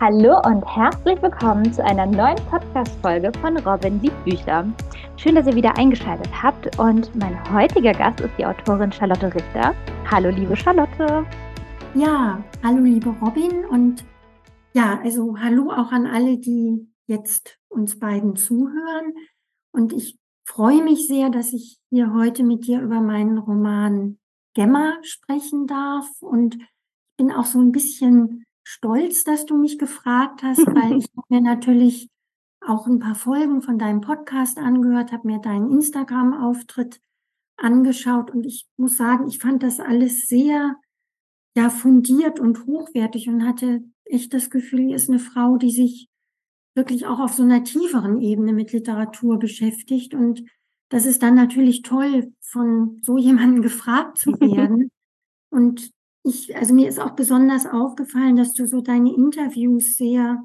Hallo 0.00 0.40
und 0.46 0.64
herzlich 0.64 1.20
willkommen 1.20 1.72
zu 1.72 1.84
einer 1.84 2.06
neuen 2.06 2.36
Podcast-Folge 2.48 3.32
von 3.40 3.56
Robin 3.56 4.00
liebt 4.00 4.24
Bücher. 4.24 4.64
Schön, 5.16 5.34
dass 5.34 5.48
ihr 5.48 5.56
wieder 5.56 5.76
eingeschaltet 5.76 6.30
habt 6.40 6.78
und 6.78 7.12
mein 7.16 7.52
heutiger 7.52 7.92
Gast 7.92 8.20
ist 8.20 8.30
die 8.38 8.46
Autorin 8.46 8.92
Charlotte 8.92 9.34
Richter. 9.34 9.74
Hallo, 10.08 10.28
liebe 10.30 10.54
Charlotte. 10.54 11.26
Ja, 11.96 12.40
hallo, 12.62 12.78
liebe 12.84 13.10
Robin 13.20 13.64
und 13.64 14.04
ja, 14.72 15.00
also 15.02 15.36
hallo 15.36 15.72
auch 15.72 15.90
an 15.90 16.06
alle, 16.06 16.38
die 16.38 16.88
jetzt 17.08 17.58
uns 17.68 17.98
beiden 17.98 18.36
zuhören. 18.36 19.14
Und 19.72 19.92
ich 19.92 20.16
freue 20.46 20.80
mich 20.80 21.08
sehr, 21.08 21.28
dass 21.28 21.52
ich 21.52 21.80
hier 21.90 22.14
heute 22.14 22.44
mit 22.44 22.68
dir 22.68 22.80
über 22.82 23.00
meinen 23.00 23.38
Roman 23.38 24.20
Gemma 24.54 24.92
sprechen 25.02 25.66
darf 25.66 26.08
und 26.20 26.56
bin 27.16 27.32
auch 27.32 27.46
so 27.46 27.58
ein 27.58 27.72
bisschen 27.72 28.44
stolz, 28.68 29.24
dass 29.24 29.46
du 29.46 29.56
mich 29.56 29.78
gefragt 29.78 30.42
hast, 30.42 30.66
weil 30.66 30.98
ich 30.98 31.06
mir 31.30 31.40
natürlich 31.40 32.10
auch 32.60 32.86
ein 32.86 32.98
paar 32.98 33.14
Folgen 33.14 33.62
von 33.62 33.78
deinem 33.78 34.02
Podcast 34.02 34.58
angehört, 34.58 35.10
habe 35.10 35.26
mir 35.26 35.38
deinen 35.38 35.70
Instagram-Auftritt 35.70 37.00
angeschaut 37.56 38.30
und 38.30 38.44
ich 38.44 38.68
muss 38.76 38.98
sagen, 38.98 39.26
ich 39.26 39.38
fand 39.38 39.62
das 39.62 39.80
alles 39.80 40.28
sehr 40.28 40.76
ja 41.56 41.70
fundiert 41.70 42.40
und 42.40 42.66
hochwertig 42.66 43.28
und 43.28 43.46
hatte 43.46 43.82
echt 44.04 44.34
das 44.34 44.50
Gefühl, 44.50 44.80
hier 44.88 44.96
ist 44.96 45.08
eine 45.08 45.18
Frau, 45.18 45.56
die 45.56 45.70
sich 45.70 46.08
wirklich 46.74 47.06
auch 47.06 47.20
auf 47.20 47.32
so 47.32 47.44
einer 47.44 47.64
tieferen 47.64 48.20
Ebene 48.20 48.52
mit 48.52 48.72
Literatur 48.72 49.38
beschäftigt 49.38 50.12
und 50.12 50.42
das 50.90 51.06
ist 51.06 51.22
dann 51.22 51.34
natürlich 51.34 51.80
toll, 51.82 52.34
von 52.42 53.00
so 53.02 53.16
jemandem 53.16 53.62
gefragt 53.62 54.18
zu 54.18 54.32
werden. 54.32 54.90
und 55.50 55.90
ich, 56.28 56.56
also 56.56 56.74
mir 56.74 56.88
ist 56.88 56.98
auch 57.00 57.12
besonders 57.12 57.66
aufgefallen, 57.66 58.36
dass 58.36 58.52
du 58.52 58.66
so 58.66 58.80
deine 58.80 59.14
Interviews 59.14 59.96
sehr, 59.96 60.42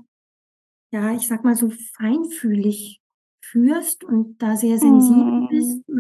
ja, 0.92 1.14
ich 1.14 1.28
sag 1.28 1.44
mal 1.44 1.56
so 1.56 1.70
feinfühlig 1.98 3.02
führst 3.42 4.04
und 4.04 4.42
da 4.42 4.56
sehr 4.56 4.78
sensibel 4.80 5.48
bist. 5.50 5.88
Mm. 5.88 6.00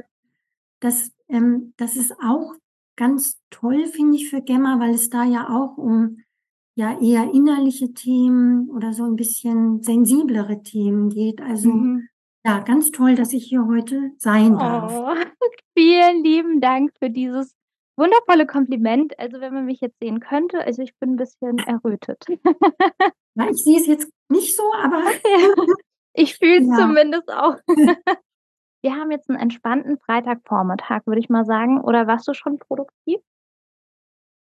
Das, 0.79 1.11
ähm, 1.29 1.73
das 1.77 1.95
ist 1.97 2.13
auch 2.21 2.53
ganz 2.95 3.39
toll, 3.49 3.85
finde 3.87 4.17
ich, 4.17 4.29
für 4.29 4.41
Gemma, 4.41 4.79
weil 4.79 4.93
es 4.93 5.09
da 5.09 5.23
ja 5.23 5.49
auch 5.49 5.77
um 5.77 6.17
ja 6.75 6.99
eher 6.99 7.31
innerliche 7.33 7.93
Themen 7.93 8.69
oder 8.69 8.93
so 8.93 9.03
ein 9.05 9.15
bisschen 9.15 9.83
sensiblere 9.83 10.63
Themen 10.63 11.09
geht. 11.09 11.41
Also 11.41 11.69
Mhm. 11.69 12.07
ja, 12.45 12.59
ganz 12.59 12.91
toll, 12.91 13.15
dass 13.15 13.33
ich 13.33 13.45
hier 13.45 13.65
heute 13.67 14.11
sein 14.17 14.53
darf. 14.57 14.93
Oh, 14.95 15.15
vielen 15.77 16.23
lieben 16.23 16.61
Dank 16.61 16.91
für 16.99 17.09
dieses 17.09 17.55
wundervolle 17.95 18.45
Kompliment. 18.47 19.17
Also 19.19 19.39
wenn 19.41 19.53
man 19.53 19.65
mich 19.65 19.81
jetzt 19.81 19.99
sehen 19.99 20.19
könnte, 20.19 20.59
also 20.65 20.81
ich 20.81 20.95
bin 20.99 21.11
ein 21.11 21.15
bisschen 21.17 21.59
errötet. 21.59 22.23
Ja, 23.35 23.49
ich 23.49 23.63
sehe 23.63 23.79
es 23.79 23.87
jetzt 23.87 24.11
nicht 24.29 24.55
so, 24.55 24.61
aber 24.75 25.01
Ich 26.13 26.37
fühle 26.37 26.61
es 26.61 26.67
Ja. 26.67 26.75
zumindest 26.85 27.31
auch. 27.31 27.55
Wir 28.83 28.95
haben 28.95 29.09
jetzt 29.09 29.27
einen 29.29 29.39
entspannten 29.39 29.97
Freitagvormittag, 29.97 31.01
würde 31.07 31.19
ich 31.19 31.29
mal 31.29 31.43
sagen. 31.43 31.81
Oder 31.81 32.05
warst 32.05 32.27
du 32.27 32.33
schon 32.35 32.59
produktiv? 32.59 33.19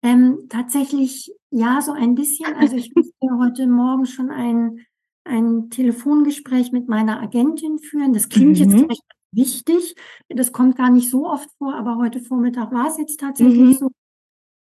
Ähm, 0.02 0.46
tatsächlich 0.48 1.34
ja, 1.50 1.80
so 1.82 1.92
ein 1.92 2.14
bisschen. 2.14 2.54
Also 2.54 2.76
ich 2.76 2.90
musste 2.96 3.26
heute 3.38 3.66
Morgen 3.66 4.06
schon 4.06 4.30
ein, 4.30 4.86
ein 5.24 5.68
Telefongespräch 5.70 6.72
mit 6.72 6.88
meiner 6.88 7.20
Agentin 7.20 7.78
führen. 7.78 8.12
Das 8.14 8.28
klingt 8.30 8.56
jetzt 8.58 8.74
Mhm. 8.74 8.88
Wichtig. 9.32 9.94
Das 10.28 10.52
kommt 10.52 10.76
gar 10.76 10.90
nicht 10.90 11.10
so 11.10 11.26
oft 11.28 11.48
vor, 11.58 11.74
aber 11.74 11.96
heute 11.96 12.20
Vormittag 12.20 12.72
war 12.72 12.88
es 12.88 12.98
jetzt 12.98 13.20
tatsächlich 13.20 13.58
Mhm. 13.58 13.72
so. 13.74 13.90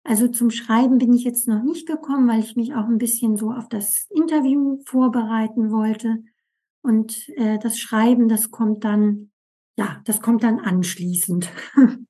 Also 0.04 0.28
zum 0.28 0.50
Schreiben 0.50 0.98
bin 0.98 1.12
ich 1.12 1.24
jetzt 1.24 1.48
noch 1.48 1.62
nicht 1.64 1.86
gekommen, 1.88 2.28
weil 2.28 2.38
ich 2.40 2.54
mich 2.54 2.74
auch 2.74 2.86
ein 2.86 2.98
bisschen 2.98 3.36
so 3.36 3.50
auf 3.50 3.68
das 3.68 4.06
Interview 4.10 4.78
vorbereiten 4.86 5.72
wollte. 5.72 6.22
Und 6.82 7.28
äh, 7.36 7.58
das 7.58 7.78
Schreiben, 7.78 8.28
das 8.28 8.52
kommt 8.52 8.84
dann, 8.84 9.32
ja, 9.76 10.00
das 10.04 10.20
kommt 10.22 10.42
dann 10.44 10.60
anschließend. 10.60 11.48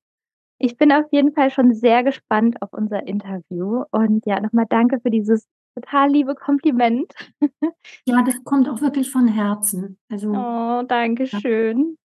Ich 0.58 0.78
bin 0.78 0.90
auf 0.90 1.04
jeden 1.12 1.32
Fall 1.34 1.50
schon 1.50 1.74
sehr 1.74 2.02
gespannt 2.02 2.62
auf 2.62 2.72
unser 2.72 3.06
Interview. 3.06 3.84
Und 3.90 4.24
ja, 4.24 4.40
nochmal 4.40 4.64
danke 4.66 5.00
für 5.00 5.10
dieses 5.10 5.46
total 5.74 6.10
liebe 6.10 6.34
Kompliment. 6.34 7.12
Ja, 8.06 8.22
das 8.22 8.42
kommt 8.42 8.66
auch 8.66 8.80
wirklich 8.80 9.10
von 9.10 9.28
Herzen. 9.28 9.98
Also 10.10 10.32
Oh, 10.32 10.82
danke 10.88 11.26
schön. 11.26 11.98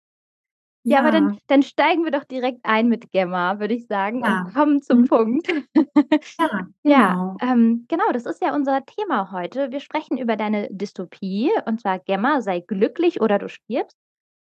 Ja, 0.90 0.98
aber 1.00 1.08
ja. 1.08 1.20
dann, 1.20 1.38
dann 1.48 1.62
steigen 1.62 2.04
wir 2.04 2.10
doch 2.10 2.24
direkt 2.24 2.60
ein 2.64 2.88
mit 2.88 3.10
Gemma, 3.12 3.58
würde 3.60 3.74
ich 3.74 3.86
sagen, 3.86 4.24
Ja. 4.24 4.42
und 4.46 4.54
kommen 4.54 4.82
zum 4.82 5.00
Mhm. 5.02 5.06
Punkt. 5.06 5.48
Ja, 5.48 5.56
Ja, 6.84 7.12
genau. 7.12 7.36
ähm, 7.40 7.84
genau, 7.88 8.10
das 8.12 8.26
ist 8.26 8.42
ja 8.42 8.54
unser 8.54 8.84
Thema 8.84 9.30
heute. 9.32 9.70
Wir 9.70 9.80
sprechen 9.80 10.18
über 10.18 10.36
deine 10.36 10.68
Dystopie, 10.70 11.50
und 11.66 11.80
zwar 11.80 11.98
Gemma, 11.98 12.40
sei 12.40 12.60
glücklich 12.60 13.20
oder 13.20 13.38
du 13.38 13.48
stirbst. 13.48 13.96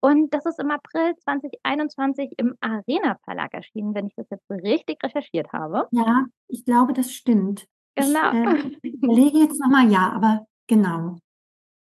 Und 0.03 0.33
das 0.33 0.45
ist 0.47 0.59
im 0.59 0.71
April 0.71 1.15
2021 1.17 2.31
im 2.37 2.55
Arena 2.59 3.17
Verlag 3.23 3.53
erschienen, 3.53 3.93
wenn 3.93 4.07
ich 4.07 4.15
das 4.15 4.27
jetzt 4.31 4.49
richtig 4.49 4.97
recherchiert 5.03 5.53
habe. 5.53 5.87
Ja, 5.91 6.25
ich 6.47 6.65
glaube, 6.65 6.93
das 6.93 7.11
stimmt. 7.13 7.67
Ich, 7.95 8.05
Genau. 8.07 8.31
äh, 8.31 8.57
überlege 8.83 9.37
jetzt 9.37 9.59
noch 9.59 9.69
mal, 9.69 9.87
ja, 9.91 10.11
aber 10.11 10.47
genau. 10.67 11.17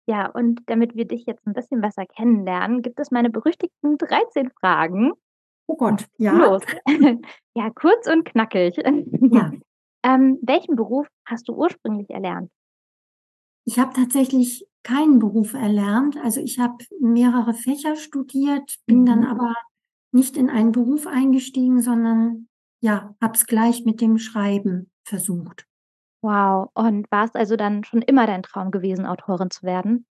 Ja, 0.09 0.27
und 0.29 0.61
damit 0.67 0.95
wir 0.95 1.05
dich 1.05 1.25
jetzt 1.25 1.45
ein 1.45 1.53
bisschen 1.53 1.81
besser 1.81 2.05
kennenlernen, 2.05 2.81
gibt 2.81 2.99
es 2.99 3.11
meine 3.11 3.29
berüchtigten 3.29 3.97
13 3.97 4.49
Fragen. 4.51 5.11
Oh 5.67 5.75
Gott, 5.75 6.05
ja. 6.17 6.31
Los. 6.33 6.63
Ja, 7.55 7.69
kurz 7.71 8.07
und 8.07 8.23
knackig. 8.25 8.77
Ja. 8.77 9.51
Ähm, 10.05 10.37
welchen 10.43 10.75
Beruf 10.77 11.07
hast 11.25 11.49
du 11.49 11.53
ursprünglich 11.53 12.09
erlernt? 12.11 12.49
Ich 13.65 13.77
habe 13.79 13.93
tatsächlich 13.93 14.65
keinen 14.83 15.19
Beruf 15.19 15.53
erlernt. 15.53 16.17
Also 16.23 16.39
ich 16.39 16.59
habe 16.59 16.77
mehrere 17.01 17.53
Fächer 17.53 17.95
studiert, 17.97 18.77
bin 18.85 19.05
dann 19.05 19.21
Mhm. 19.21 19.25
aber 19.25 19.53
nicht 20.13 20.37
in 20.37 20.49
einen 20.49 20.71
Beruf 20.71 21.07
eingestiegen, 21.07 21.81
sondern 21.81 22.47
ja, 22.81 23.15
habe 23.21 23.33
es 23.33 23.47
gleich 23.47 23.83
mit 23.83 23.99
dem 23.99 24.17
Schreiben 24.17 24.89
versucht. 25.03 25.66
Wow. 26.21 26.69
Und 26.73 27.09
war 27.11 27.25
es 27.25 27.35
also 27.35 27.55
dann 27.55 27.83
schon 27.83 28.01
immer 28.01 28.27
dein 28.27 28.43
Traum 28.43 28.71
gewesen, 28.71 29.05
Autorin 29.05 29.51
zu 29.51 29.63
werden? 29.63 30.05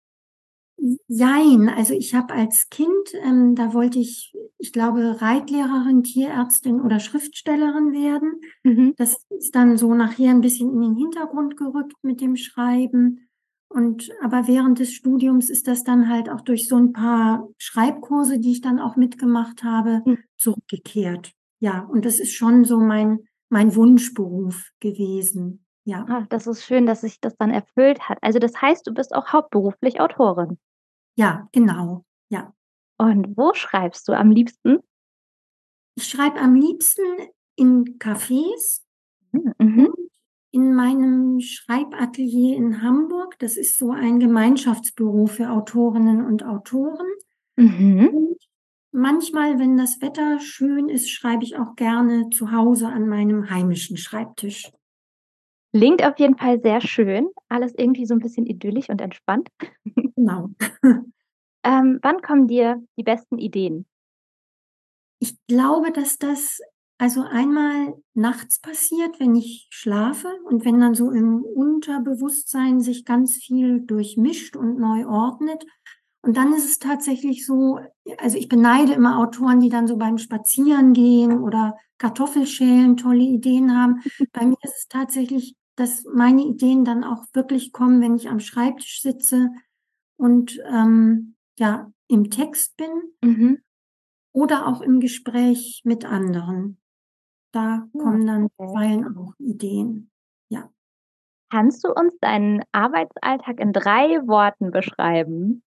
Jein, 1.07 1.69
also 1.69 1.93
ich 1.93 2.13
habe 2.13 2.33
als 2.33 2.69
Kind, 2.69 3.13
ähm, 3.23 3.55
da 3.55 3.73
wollte 3.73 3.99
ich, 3.99 4.33
ich 4.57 4.73
glaube, 4.73 5.21
Reitlehrerin, 5.21 6.03
Tierärztin 6.03 6.81
oder 6.81 6.99
Schriftstellerin 6.99 7.93
werden. 7.93 8.41
Mhm. 8.63 8.93
Das 8.97 9.23
ist 9.29 9.55
dann 9.55 9.77
so 9.77 9.93
nachher 9.93 10.31
ein 10.31 10.41
bisschen 10.41 10.73
in 10.73 10.81
den 10.81 10.95
Hintergrund 10.95 11.55
gerückt 11.57 11.93
mit 12.01 12.19
dem 12.21 12.35
Schreiben. 12.35 13.29
Und 13.69 14.09
aber 14.21 14.47
während 14.47 14.79
des 14.79 14.93
Studiums 14.93 15.49
ist 15.49 15.67
das 15.67 15.83
dann 15.83 16.09
halt 16.09 16.29
auch 16.29 16.41
durch 16.41 16.67
so 16.67 16.75
ein 16.75 16.91
paar 16.91 17.47
Schreibkurse, 17.57 18.39
die 18.39 18.51
ich 18.51 18.61
dann 18.61 18.79
auch 18.79 18.95
mitgemacht 18.95 19.63
habe, 19.63 20.01
Mhm. 20.05 20.17
zurückgekehrt. 20.37 21.31
Ja, 21.59 21.81
und 21.85 22.03
das 22.03 22.19
ist 22.19 22.33
schon 22.33 22.65
so 22.65 22.79
mein, 22.79 23.19
mein 23.49 23.75
Wunschberuf 23.75 24.71
gewesen. 24.79 25.62
Ja. 25.85 26.05
Ah, 26.07 26.25
das 26.29 26.47
ist 26.47 26.63
schön, 26.63 26.85
dass 26.85 27.01
sich 27.01 27.19
das 27.19 27.35
dann 27.37 27.51
erfüllt 27.51 28.07
hat. 28.07 28.17
Also 28.21 28.39
das 28.39 28.61
heißt, 28.61 28.87
du 28.87 28.93
bist 28.93 29.13
auch 29.13 29.33
hauptberuflich 29.33 29.99
Autorin. 29.99 30.57
Ja, 31.15 31.47
genau. 31.51 32.05
Ja. 32.29 32.53
Und 32.97 33.35
wo 33.37 33.53
schreibst 33.53 34.07
du 34.07 34.13
am 34.13 34.31
liebsten? 34.31 34.79
Ich 35.95 36.05
schreibe 36.07 36.39
am 36.39 36.55
liebsten 36.55 37.03
in 37.55 37.99
Cafés 37.99 38.81
Mhm. 39.31 39.87
und 39.87 40.09
in 40.51 40.73
meinem 40.75 41.39
Schreibatelier 41.39 42.55
in 42.55 42.81
Hamburg. 42.81 43.37
Das 43.39 43.57
ist 43.57 43.77
so 43.77 43.91
ein 43.91 44.19
Gemeinschaftsbüro 44.19 45.25
für 45.25 45.49
Autorinnen 45.49 46.23
und 46.25 46.45
Autoren. 46.45 47.07
Mhm. 47.55 48.07
Und 48.07 48.37
manchmal, 48.91 49.59
wenn 49.59 49.75
das 49.77 50.01
Wetter 50.01 50.39
schön 50.39 50.87
ist, 50.89 51.09
schreibe 51.11 51.43
ich 51.43 51.57
auch 51.57 51.75
gerne 51.75 52.29
zu 52.29 52.51
Hause 52.51 52.87
an 52.87 53.07
meinem 53.07 53.49
heimischen 53.49 53.97
Schreibtisch. 53.97 54.71
Klingt 55.73 56.03
auf 56.03 56.19
jeden 56.19 56.37
Fall 56.37 56.61
sehr 56.61 56.81
schön. 56.81 57.29
Alles 57.49 57.73
irgendwie 57.75 58.05
so 58.05 58.13
ein 58.13 58.19
bisschen 58.19 58.45
idyllisch 58.45 58.89
und 58.89 59.01
entspannt. 59.01 59.49
Genau. 60.15 60.49
Ähm, 61.65 61.99
wann 62.01 62.21
kommen 62.21 62.49
dir 62.49 62.83
die 62.97 63.03
besten 63.03 63.37
Ideen? 63.37 63.85
Ich 65.19 65.37
glaube, 65.47 65.93
dass 65.93 66.17
das 66.17 66.59
also 66.97 67.21
einmal 67.21 67.95
nachts 68.13 68.59
passiert, 68.59 69.19
wenn 69.19 69.35
ich 69.35 69.67
schlafe 69.71 70.27
und 70.45 70.65
wenn 70.65 70.79
dann 70.79 70.93
so 70.93 71.11
im 71.11 71.43
Unterbewusstsein 71.43 72.81
sich 72.81 73.05
ganz 73.05 73.35
viel 73.35 73.81
durchmischt 73.81 74.55
und 74.55 74.77
neu 74.79 75.07
ordnet. 75.07 75.65
Und 76.21 76.37
dann 76.37 76.53
ist 76.53 76.65
es 76.65 76.79
tatsächlich 76.79 77.45
so, 77.45 77.79
also 78.17 78.37
ich 78.37 78.47
beneide 78.47 78.93
immer 78.93 79.19
Autoren, 79.19 79.59
die 79.59 79.69
dann 79.69 79.87
so 79.87 79.97
beim 79.97 80.17
Spazierengehen 80.17 81.41
oder 81.41 81.77
Kartoffelschälen 81.97 82.97
tolle 82.97 83.23
Ideen 83.23 83.77
haben. 83.77 84.01
Bei 84.31 84.45
mir 84.45 84.57
ist 84.61 84.75
es 84.77 84.87
tatsächlich, 84.87 85.55
dass 85.75 86.05
meine 86.13 86.43
Ideen 86.43 86.85
dann 86.85 87.03
auch 87.03 87.25
wirklich 87.33 87.71
kommen, 87.71 88.01
wenn 88.01 88.15
ich 88.15 88.29
am 88.29 88.39
Schreibtisch 88.39 89.01
sitze 89.01 89.49
und 90.17 90.59
ähm, 90.67 91.35
ja 91.59 91.91
im 92.07 92.29
Text 92.31 92.77
bin 92.77 92.89
Mhm. 93.23 93.59
oder 94.33 94.67
auch 94.67 94.81
im 94.81 94.99
Gespräch 94.99 95.81
mit 95.85 96.05
anderen. 96.05 96.79
Da 97.53 97.87
Ja, 97.93 98.01
kommen 98.03 98.25
dann 98.27 98.49
zuweilen 98.57 99.17
auch 99.17 99.33
Ideen. 99.39 100.11
Ja. 100.49 100.69
Kannst 101.51 101.83
du 101.85 101.93
uns 101.93 102.17
deinen 102.19 102.63
Arbeitsalltag 102.71 103.59
in 103.59 103.73
3 103.73 104.27
Worten 104.27 104.71
beschreiben? 104.71 105.63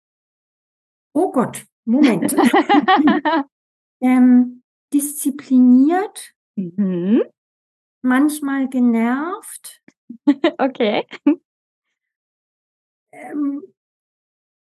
Oh 1.14 1.32
Gott, 1.32 1.64
Moment. 1.86 2.34
Ähm, 4.02 4.62
diszipliniert 4.92 6.34
Mhm. 6.56 7.22
manchmal 8.02 8.68
genervt. 8.68 9.82
Okay. 10.58 11.06
Ähm 13.12 13.62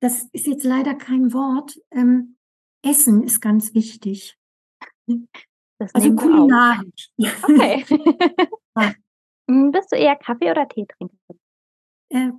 das 0.02 0.24
ist 0.34 0.48
jetzt 0.48 0.66
leider 0.66 0.96
kein 0.96 1.32
Wort. 1.34 1.80
Ähm, 1.92 2.36
Essen 2.86 3.24
ist 3.24 3.40
ganz 3.40 3.74
wichtig. 3.74 4.38
Das 5.78 5.96
Also 5.96 6.10
auf. 6.10 6.16
kulinarisch. 6.18 7.10
Okay. 7.44 7.86
Ja. 8.76 8.92
Hm, 9.48 9.72
bist 9.72 9.92
du 9.92 9.96
eher 9.98 10.16
Kaffee 10.16 10.50
oder 10.50 10.68
Teetrinkerin? 10.68 11.40
Äh, 12.10 12.32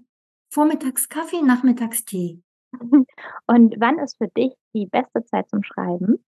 vormittags 0.52 1.08
Kaffee, 1.08 1.42
nachmittags 1.42 2.04
Tee. 2.04 2.42
Und 3.46 3.76
wann 3.78 4.00
ist 4.00 4.16
für 4.18 4.26
dich 4.36 4.52
die 4.74 4.86
beste 4.86 5.24
Zeit 5.26 5.48
zum 5.48 5.62
Schreiben? 5.62 6.24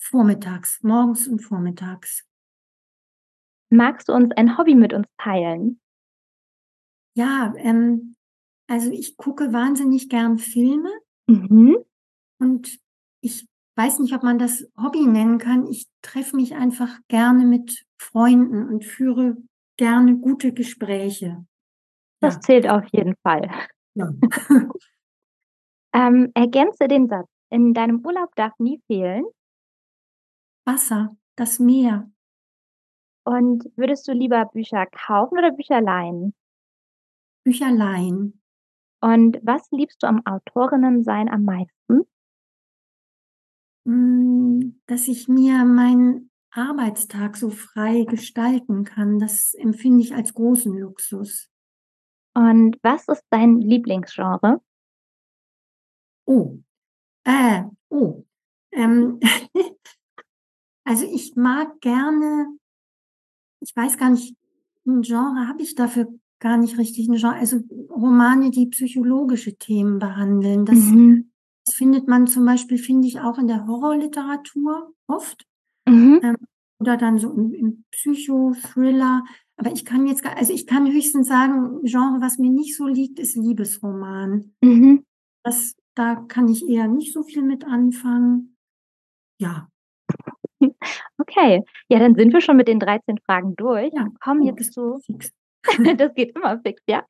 Vormittags, 0.00 0.82
morgens 0.82 1.28
und 1.28 1.38
vormittags. 1.40 2.27
Magst 3.72 4.08
du 4.08 4.14
uns 4.14 4.30
ein 4.36 4.56
Hobby 4.56 4.74
mit 4.74 4.94
uns 4.94 5.06
teilen? 5.18 5.78
Ja, 7.16 7.52
ähm, 7.56 8.14
also 8.68 8.90
ich 8.90 9.16
gucke 9.16 9.52
wahnsinnig 9.52 10.08
gern 10.08 10.38
Filme 10.38 10.90
Mhm. 11.28 11.76
und 12.40 12.78
ich 13.22 13.46
weiß 13.76 14.00
nicht, 14.00 14.14
ob 14.14 14.22
man 14.24 14.38
das 14.38 14.66
Hobby 14.78 15.06
nennen 15.06 15.38
kann. 15.38 15.66
Ich 15.68 15.86
treffe 16.02 16.36
mich 16.36 16.54
einfach 16.56 16.98
gerne 17.08 17.44
mit 17.46 17.84
Freunden 18.00 18.68
und 18.68 18.84
führe 18.84 19.36
gerne 19.78 20.16
gute 20.18 20.52
Gespräche. 20.52 21.46
Das 22.20 22.36
Ja. 22.36 22.40
zählt 22.42 22.68
auf 22.68 22.84
jeden 22.92 23.16
Fall. 23.24 23.50
Ja. 23.94 24.10
Ähm, 25.94 26.30
ergänze 26.34 26.86
den 26.88 27.08
Satz: 27.08 27.28
„In 27.50 27.72
deinem 27.74 28.04
Urlaub 28.04 28.34
darf 28.36 28.52
nie 28.58 28.80
fehlen.“ 28.86 29.24
Wasser, 30.66 31.16
das 31.36 31.58
Meer. 31.58 32.10
Und 33.28 33.70
würdest 33.76 34.08
du 34.08 34.12
lieber 34.12 34.46
Bücher 34.46 34.86
kaufen 34.86 35.36
oder 35.36 35.52
Bücher 35.52 35.82
leihen? 35.82 36.34
Bücher 37.44 37.70
leihen. 37.70 38.40
Und 39.02 39.38
was 39.42 39.70
liebst 39.70 40.02
du 40.02 40.06
am 40.06 40.24
Autorinnensein 40.24 41.28
am 41.28 41.44
meisten? 41.44 42.08
Hm, 43.84 44.80
dass 44.86 45.08
ich 45.08 45.28
mir 45.28 45.66
meinen 45.66 46.30
Arbeitstag 46.52 47.36
so 47.36 47.50
frei 47.50 48.04
gestalten 48.04 48.84
kann, 48.84 49.18
das 49.18 49.52
empfinde 49.52 50.04
ich 50.04 50.14
als 50.14 50.32
großen 50.32 50.74
Luxus. 50.78 51.50
Und 52.34 52.78
was 52.82 53.08
ist 53.08 53.26
dein 53.28 53.60
Lieblingsgenre? 53.60 54.62
Oh, 56.24 56.60
äh, 57.24 57.64
oh, 57.90 58.24
ähm, 58.72 59.20
also 60.84 61.04
ich 61.04 61.36
mag 61.36 61.78
gerne 61.82 62.58
ich 63.60 63.74
weiß 63.76 63.98
gar 63.98 64.10
nicht, 64.10 64.34
'n 64.86 65.02
Genre 65.02 65.48
habe 65.48 65.62
ich 65.62 65.74
dafür 65.74 66.08
gar 66.40 66.56
nicht 66.58 66.78
richtig 66.78 67.08
'n 67.08 67.14
Gen 67.16 67.26
also 67.30 67.58
Romane, 67.90 68.50
die 68.50 68.66
psychologische 68.68 69.56
Themen 69.58 69.98
behandeln. 69.98 70.64
Das 70.66 70.78
Mhm. 70.78 71.30
das 71.66 71.74
findet 71.76 72.08
man 72.08 72.26
zum 72.26 72.46
Beispiel, 72.46 72.78
finde 72.78 73.08
ich, 73.08 73.20
auch 73.20 73.38
in 73.38 73.46
der 73.48 73.66
Horrorliteratur 73.66 74.92
oft. 75.08 75.44
Mhm. 75.88 76.20
Ähm, 76.22 76.36
oder 76.80 76.96
dann 76.98 77.18
so 77.18 77.32
im 77.32 77.54
im 77.54 77.84
Psychothriller. 77.92 79.24
Aber 79.58 79.72
ich 79.72 79.84
kann 79.86 80.06
jetzt 80.08 80.22
gar 80.24 80.36
also 80.36 80.52
ich 80.54 80.66
kann 80.66 80.90
höchstens 80.92 81.28
sagen, 81.28 81.82
Genre, 81.84 82.20
was 82.22 82.38
mir 82.38 82.50
nicht 82.50 82.76
so 82.76 82.86
liegt, 82.88 83.18
ist 83.20 83.36
Liebesroman. 83.36 84.54
Mhm. 84.62 85.04
Das 85.44 85.74
da 85.96 86.16
kann 86.16 86.48
ich 86.48 86.68
eher 86.68 86.88
nicht 86.88 87.12
so 87.14 87.22
viel 87.24 87.42
mit 87.42 87.64
anfangen. 87.66 88.56
Ja. 89.40 89.68
Okay. 91.20 91.62
Ja, 91.88 91.98
dann 91.98 92.14
sind 92.14 92.32
wir 92.32 92.40
schon 92.40 92.56
mit 92.56 92.68
den 92.68 92.80
13 92.80 93.18
Fragen 93.18 93.56
durch 93.56 93.92
Ja, 93.92 94.02
und 94.02 94.20
kommen 94.20 94.42
oh, 94.42 94.46
jetzt 94.46 94.72
zu 94.72 95.00
das 95.98 96.14
geht 96.14 96.36
immer 96.36 96.58
fix, 96.60 96.82
ja. 96.88 97.04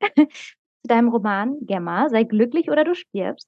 Zu 0.83 0.87
deinem 0.89 1.09
Roman 1.09 1.57
„Gemma, 1.61 2.09
sei 2.09 2.23
glücklich 2.23 2.69
oder 2.71 2.83
du 2.85 2.95
stirbst.“ 2.95 3.47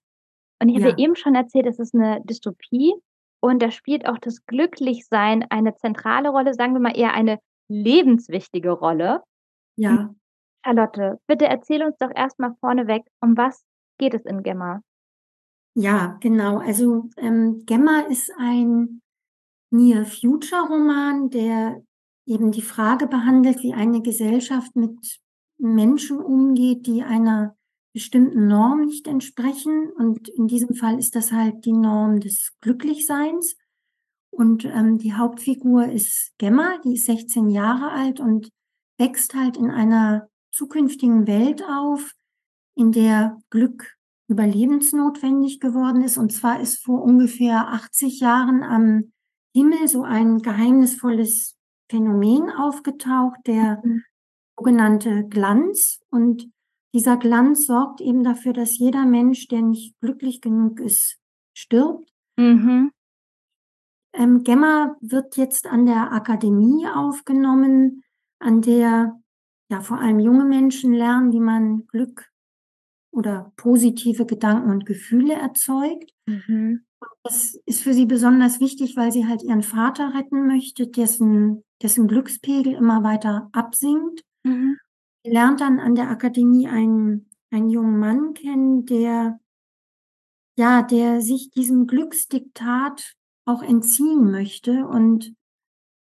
Und 0.62 0.69
ich 0.69 0.75
habe 0.78 0.89
ja 0.89 0.95
eben 0.98 1.16
schon 1.16 1.36
erzählt, 1.36 1.68
es 1.68 1.80
ist 1.80 1.94
'ne 1.95 2.22
Dystopie 2.25 2.94
und 3.42 3.62
da 3.63 3.72
spielt 3.72 4.07
auch 4.07 4.18
das 4.19 4.45
Glücklichsein 4.48 5.45
eine 5.50 5.75
zentrale 5.75 6.30
Rolle, 6.30 6.54
sagen 6.54 6.74
wir 6.74 6.81
mal 6.81 6.98
eher 6.98 7.13
eine 7.13 7.39
lebenswichtige 7.69 8.72
Rolle. 8.72 9.22
Hm, 9.89 10.00
Ja. 10.00 10.16
Charlotte, 10.66 11.19
bitte 11.27 11.48
erzähl 11.48 11.84
uns 11.84 11.98
doch 12.00 12.12
erst 12.16 12.39
mal 12.39 12.56
vorneweg, 12.62 13.04
um 13.22 13.38
was 13.38 13.63
geht 14.00 14.13
es 14.16 14.25
in 14.25 14.44
„Gemma“? 14.44 14.81
Ja, 15.75 16.18
genau. 16.22 16.57
Also, 16.60 17.10
ähm, 17.18 17.63
„Gemma“ 17.66 18.01
ist 18.10 18.31
ein 18.38 19.01
Near-Future-Roman, 19.71 21.29
der 21.29 21.83
eben 22.25 22.51
die 22.51 22.62
Frage 22.62 23.07
behandelt, 23.07 23.63
wie 23.63 23.73
eine 23.73 24.01
Gesellschaft 24.01 24.75
mit 24.75 25.19
Menschen 25.57 26.19
umgeht, 26.19 26.88
die 26.88 27.03
einer 27.03 27.56
bestimmten 27.94 28.47
Norm 28.47 28.85
nicht 28.85 29.07
entsprechen. 29.07 29.91
Und 29.91 30.29
in 30.29 30.47
diesem 30.47 30.75
Fall 30.75 30.97
ist 30.97 31.15
das 31.15 31.31
halt 31.31 31.65
die 31.65 31.73
Norm 31.73 32.19
des 32.19 32.53
Glücklichseins. 32.62 33.57
Und, 34.31 34.65
ähm, 34.65 34.97
die 34.97 35.13
Hauptfigur 35.13 35.88
ist 35.88 36.33
Gemma, 36.38 36.77
die 36.85 36.94
ist 36.94 37.06
16 37.06 37.50
Jahre 37.50 37.91
alt 37.91 38.19
und 38.19 38.50
wächst 38.97 39.33
halt 39.33 39.57
in 39.57 39.69
einer 39.69 40.29
zukünftigen 40.51 41.27
Welt 41.27 41.63
auf, 41.63 42.13
in 42.75 42.91
der 42.91 43.41
Glück 43.50 43.97
überlebensnotwendig 44.27 45.59
geworden 45.59 46.01
ist. 46.01 46.17
Und 46.17 46.31
zwar 46.31 46.62
ist 46.62 46.83
vor 46.83 47.01
ungefähr 47.01 47.67
80 47.69 48.21
Jahren 48.21 48.63
am 48.63 49.12
Himmel 49.53 49.88
so 49.88 50.03
ein 50.03 50.39
geheimnisvolles 50.39 51.57
Phänomen 51.89 52.50
aufgetaucht, 52.50 53.39
der 53.48 53.81
Mhm. 53.83 54.03
sogenannte 54.57 55.25
Glanz. 55.27 56.00
Und 56.09 56.50
dieser 56.94 57.18
Glanz 57.18 57.65
sorgt 57.65 58.01
eben 58.01 58.24
dafür, 58.24 58.53
dass 58.53 58.77
jeder 58.77 59.06
Mensch, 59.06 59.48
der 59.48 59.62
nicht 59.62 60.00
glücklich 60.00 60.42
genug 60.42 60.80
ist, 60.80 61.18
stirbt. 61.53 62.12
Mhm. 62.38 62.92
Ähm, 64.13 64.44
Gemma 64.44 64.98
wird 65.01 65.38
jetzt 65.38 65.68
an 65.68 65.86
der 65.86 66.12
Akademie 66.12 66.86
aufgenommen, 66.88 68.03
an 68.39 68.62
der, 68.62 69.19
ja, 69.69 69.81
vor 69.81 70.00
allem 70.00 70.19
junge 70.19 70.45
Menschen 70.45 70.94
lernen, 70.94 71.31
wie 71.31 71.39
man 71.39 71.88
Glück 71.88 72.30
oder 73.13 73.51
positive 73.56 74.25
Gedanken 74.25 74.70
und 74.70 74.86
Gefühle 74.86 75.34
erzeugt. 75.34 76.12
Mhm. 76.25 76.86
Das 77.24 77.55
ist 77.65 77.81
für 77.81 77.93
sie 77.93 78.05
besonders 78.05 78.60
wichtig, 78.60 78.96
weil 78.96 79.12
sie 79.12 79.27
halt 79.27 79.43
ihren 79.43 79.63
Vater 79.63 80.13
retten 80.13 80.48
möchte, 80.48 80.88
dessen 80.88 81.63
dessen 81.81 82.08
Glückspegel 82.08 82.74
immer 82.74 83.03
weiter 83.03 83.50
absinkt. 83.53 84.24
Mhm. 84.43 84.77
Sie 85.24 85.31
lernt 85.31 85.62
dann 85.62 85.79
an 85.79 85.96
der 85.96 86.10
Akademie 86.10 86.67
einen 86.67 87.27
einen 87.51 87.70
jungen 87.70 88.00
Mann 88.00 88.34
kennen, 88.34 88.86
der 88.86 89.39
ja, 90.58 90.81
der 90.81 91.22
sich 91.22 91.50
diesem 91.51 91.88
Glücksdiktat 91.88 93.15
auch 93.46 93.63
entziehen 93.63 94.31
möchte. 94.31 94.86
Und 94.86 95.34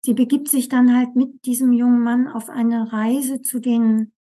sie 0.03 0.13
begibt 0.13 0.49
sich 0.49 0.69
dann 0.69 0.95
halt 0.95 1.15
mit 1.15 1.45
diesem 1.45 1.71
jungen 1.73 2.01
Mann 2.01 2.27
auf 2.27 2.49
eine 2.49 2.91
Reise 2.91 3.41
zu 3.41 3.59
den 3.59 4.13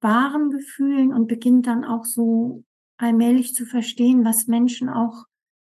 wahren 0.00 0.50
Gefühlen 0.50 1.12
und 1.12 1.26
beginnt 1.26 1.66
dann 1.66 1.84
auch 1.84 2.04
so 2.04 2.64
allmählich 2.98 3.54
zu 3.54 3.66
verstehen, 3.66 4.24
was 4.24 4.46
Menschen 4.46 4.88
auch 4.88 5.24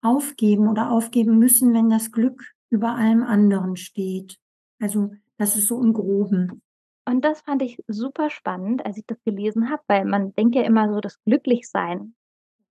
aufgeben 0.04 0.68
oder 0.68 0.92
aufgeben 0.92 1.40
müssen, 1.40 1.74
wenn 1.74 1.90
das 1.90 2.12
Glück 2.12 2.44
über 2.70 2.96
allem 2.96 3.24
anderen 3.24 3.76
steht. 3.78 4.38
Also, 4.82 5.12
das 5.38 5.56
ist 5.56 5.68
so 5.68 5.82
im 5.82 5.94
Groben. 5.94 6.62
Und 7.08 7.26
das 7.26 7.42
fand 7.42 7.62
ich 7.62 7.78
super 7.88 8.30
spannend, 8.30 8.86
als 8.86 8.98
ich 8.98 9.06
das 9.06 9.22
gelesen 9.24 9.70
habe, 9.70 9.84
weil 9.88 10.06
man 10.06 10.34
denkt 10.36 10.56
ja 10.56 10.64
immer 10.64 10.92
so, 10.94 11.02
das 11.02 11.22
Glücklichsein, 11.26 12.16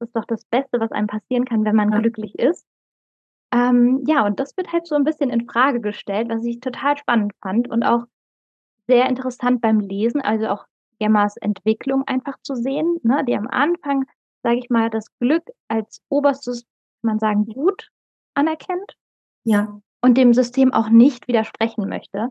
das 0.01 0.09
ist 0.09 0.17
doch 0.17 0.25
das 0.27 0.45
Beste, 0.47 0.81
was 0.81 0.93
einem 0.93 1.09
passieren 1.09 1.45
kann, 1.47 1.65
wenn 1.65 1.77
man 1.77 1.93
Ja. 1.93 2.01
glücklich 2.01 2.39
ist. 2.39 2.67
Ähm, 3.53 4.05
ja, 4.07 4.27
und 4.27 4.41
das 4.41 4.57
wird 4.57 4.73
halt 4.73 4.87
so 4.87 4.97
'n 4.97 5.05
bisschen 5.05 5.31
infrage 5.31 5.81
gestellt, 5.81 6.29
was 6.31 6.45
ich 6.45 6.61
total 6.61 6.97
spannend 6.99 7.33
fand 7.43 7.69
und 7.71 7.85
auch 7.85 8.05
sehr 8.89 9.09
interessant 9.09 9.61
beim 9.63 9.81
Lesen, 9.81 10.21
also 10.23 10.49
auch 10.49 10.67
Gemmas 11.01 11.37
Entwicklung 11.39 12.05
einfach 12.07 12.39
zu 12.43 12.55
sehen, 12.57 12.99
ne, 13.05 13.25
die 13.27 13.37
am 13.37 13.49
Anfang, 13.49 14.07
sage 14.45 14.59
ich 14.59 14.71
mal, 14.71 14.91
das 14.91 15.07
Glück 15.21 15.45
als 15.69 16.03
oberstes, 16.11 16.67
man 17.05 17.19
sagen, 17.19 17.47
Gut 17.47 17.89
anerkennt 18.35 18.97
Ja. 19.47 19.83
und 20.05 20.19
dem 20.19 20.35
System 20.35 20.73
auch 20.73 20.89
nicht 20.91 21.29
widersprechen 21.29 21.89
möchte. 21.89 22.29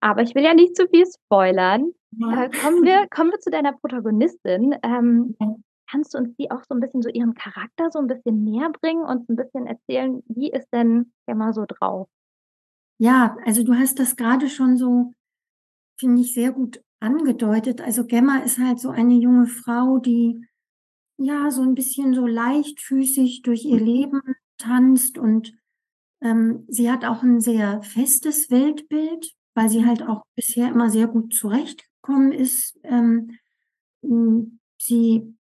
Aber 0.00 0.22
ich 0.22 0.34
will 0.34 0.44
ja 0.44 0.54
nicht 0.54 0.76
zu 0.76 0.88
viel 0.88 1.06
spoilern. 1.06 1.92
Ja. 2.12 2.44
Äh, 2.44 2.50
kommen 2.56 2.84
wir 2.84 3.06
kommen 3.10 3.30
wir 3.32 3.40
zu 3.40 3.50
deiner 3.50 3.72
Protagonistin. 3.74 4.76
Ähm, 4.84 5.38
Ja. 5.40 5.62
kannst 5.90 6.14
du 6.14 6.18
uns 6.18 6.34
die 6.36 6.50
auch 6.50 6.62
so 6.68 6.74
'n 6.74 6.80
bisschen 6.80 7.02
so 7.02 7.10
ihren 7.10 7.34
Charakter 7.34 7.90
so 7.92 8.00
'n 8.00 8.08
bisschen 8.08 8.44
näherbringen 8.44 9.04
und 9.04 9.28
'n 9.30 9.36
bisschen 9.36 9.66
erzählen, 9.68 10.22
wie 10.28 10.50
ist 10.52 10.68
denn 10.72 11.12
Gemma 11.26 11.52
so 11.54 11.64
drauf? 11.68 12.08
Ja, 13.00 13.36
also 13.44 13.62
du 13.64 13.74
hast 13.74 13.98
das 13.98 14.16
grade 14.16 14.48
schon 14.48 14.76
so, 14.76 15.12
finde 15.98 16.22
ich, 16.22 16.34
sehr 16.34 16.52
gut 16.52 16.82
angedeutet. 17.00 17.80
Also 17.82 18.06
Gemma 18.06 18.38
ist 18.40 18.58
halt 18.58 18.80
so 18.80 18.90
eine 18.90 19.14
junge 19.14 19.46
Frau, 19.48 19.98
die 19.98 20.44
ja 21.24 21.50
so 21.50 21.62
ein 21.62 21.74
bisschen 21.74 22.14
so 22.14 22.26
leichtfüßig 22.26 23.42
durch 23.42 23.64
ihr 23.64 23.80
Leben 23.80 24.20
tanzt 24.58 25.18
und 25.18 25.54
ähm, 26.20 26.64
sie 26.68 26.90
hat 26.90 27.04
auch 27.04 27.22
ein 27.22 27.40
sehr 27.40 27.82
festes 27.82 28.50
Weltbild, 28.50 29.32
weil 29.54 29.68
sie 29.68 29.84
halt 29.84 30.02
auch 30.02 30.22
bisher 30.36 30.68
immer 30.68 30.88
sehr 30.88 31.08
gut 31.08 31.34
zurechtgekommen 31.34 32.32
ist. 32.32 32.78
Ähm, 32.84 33.38
sie 34.78 35.34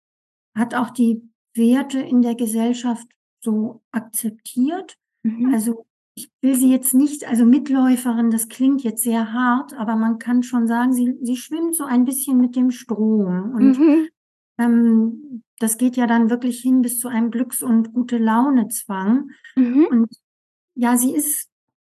hat 0.55 0.75
auch 0.75 0.89
die 0.89 1.21
Werte 1.55 1.99
in 1.99 2.21
der 2.21 2.35
Gesellschaft 2.35 3.07
so 3.41 3.81
akzeptiert. 3.91 4.97
Mhm. 5.23 5.53
Also 5.53 5.85
ich 6.15 6.29
will 6.41 6.55
sie 6.55 6.71
jetzt 6.71 6.93
nicht, 6.93 7.27
also 7.27 7.45
Mitläuferin, 7.45 8.31
das 8.31 8.49
klingt 8.49 8.83
jetzt 8.83 9.03
sehr 9.03 9.33
hart, 9.33 9.73
aber 9.73 9.95
man 9.95 10.19
kann 10.19 10.43
schon 10.43 10.67
sagen, 10.67 10.93
sie, 10.93 11.17
sie 11.21 11.37
schwimmt 11.37 11.75
so 11.75 11.85
ein 11.85 12.05
bisschen 12.05 12.37
mit 12.37 12.55
dem 12.55 12.71
Strom. 12.71 13.53
Und 13.53 13.79
mhm. 13.79 14.09
Ähm, 14.61 15.43
das 15.59 15.77
geht 15.77 15.95
ja 15.95 16.07
dann 16.07 16.29
wirklich 16.29 16.61
hin 16.61 16.81
bis 16.81 16.99
zu 16.99 17.07
einem 17.07 17.31
Glücks- 17.31 17.63
und 17.63 17.93
gute 17.93 18.17
Laune-Zwang. 18.17 19.29
Mhm. 19.55 19.87
Und 19.89 20.09
ja, 20.75 20.97
sie 20.97 21.13
ist, 21.13 21.49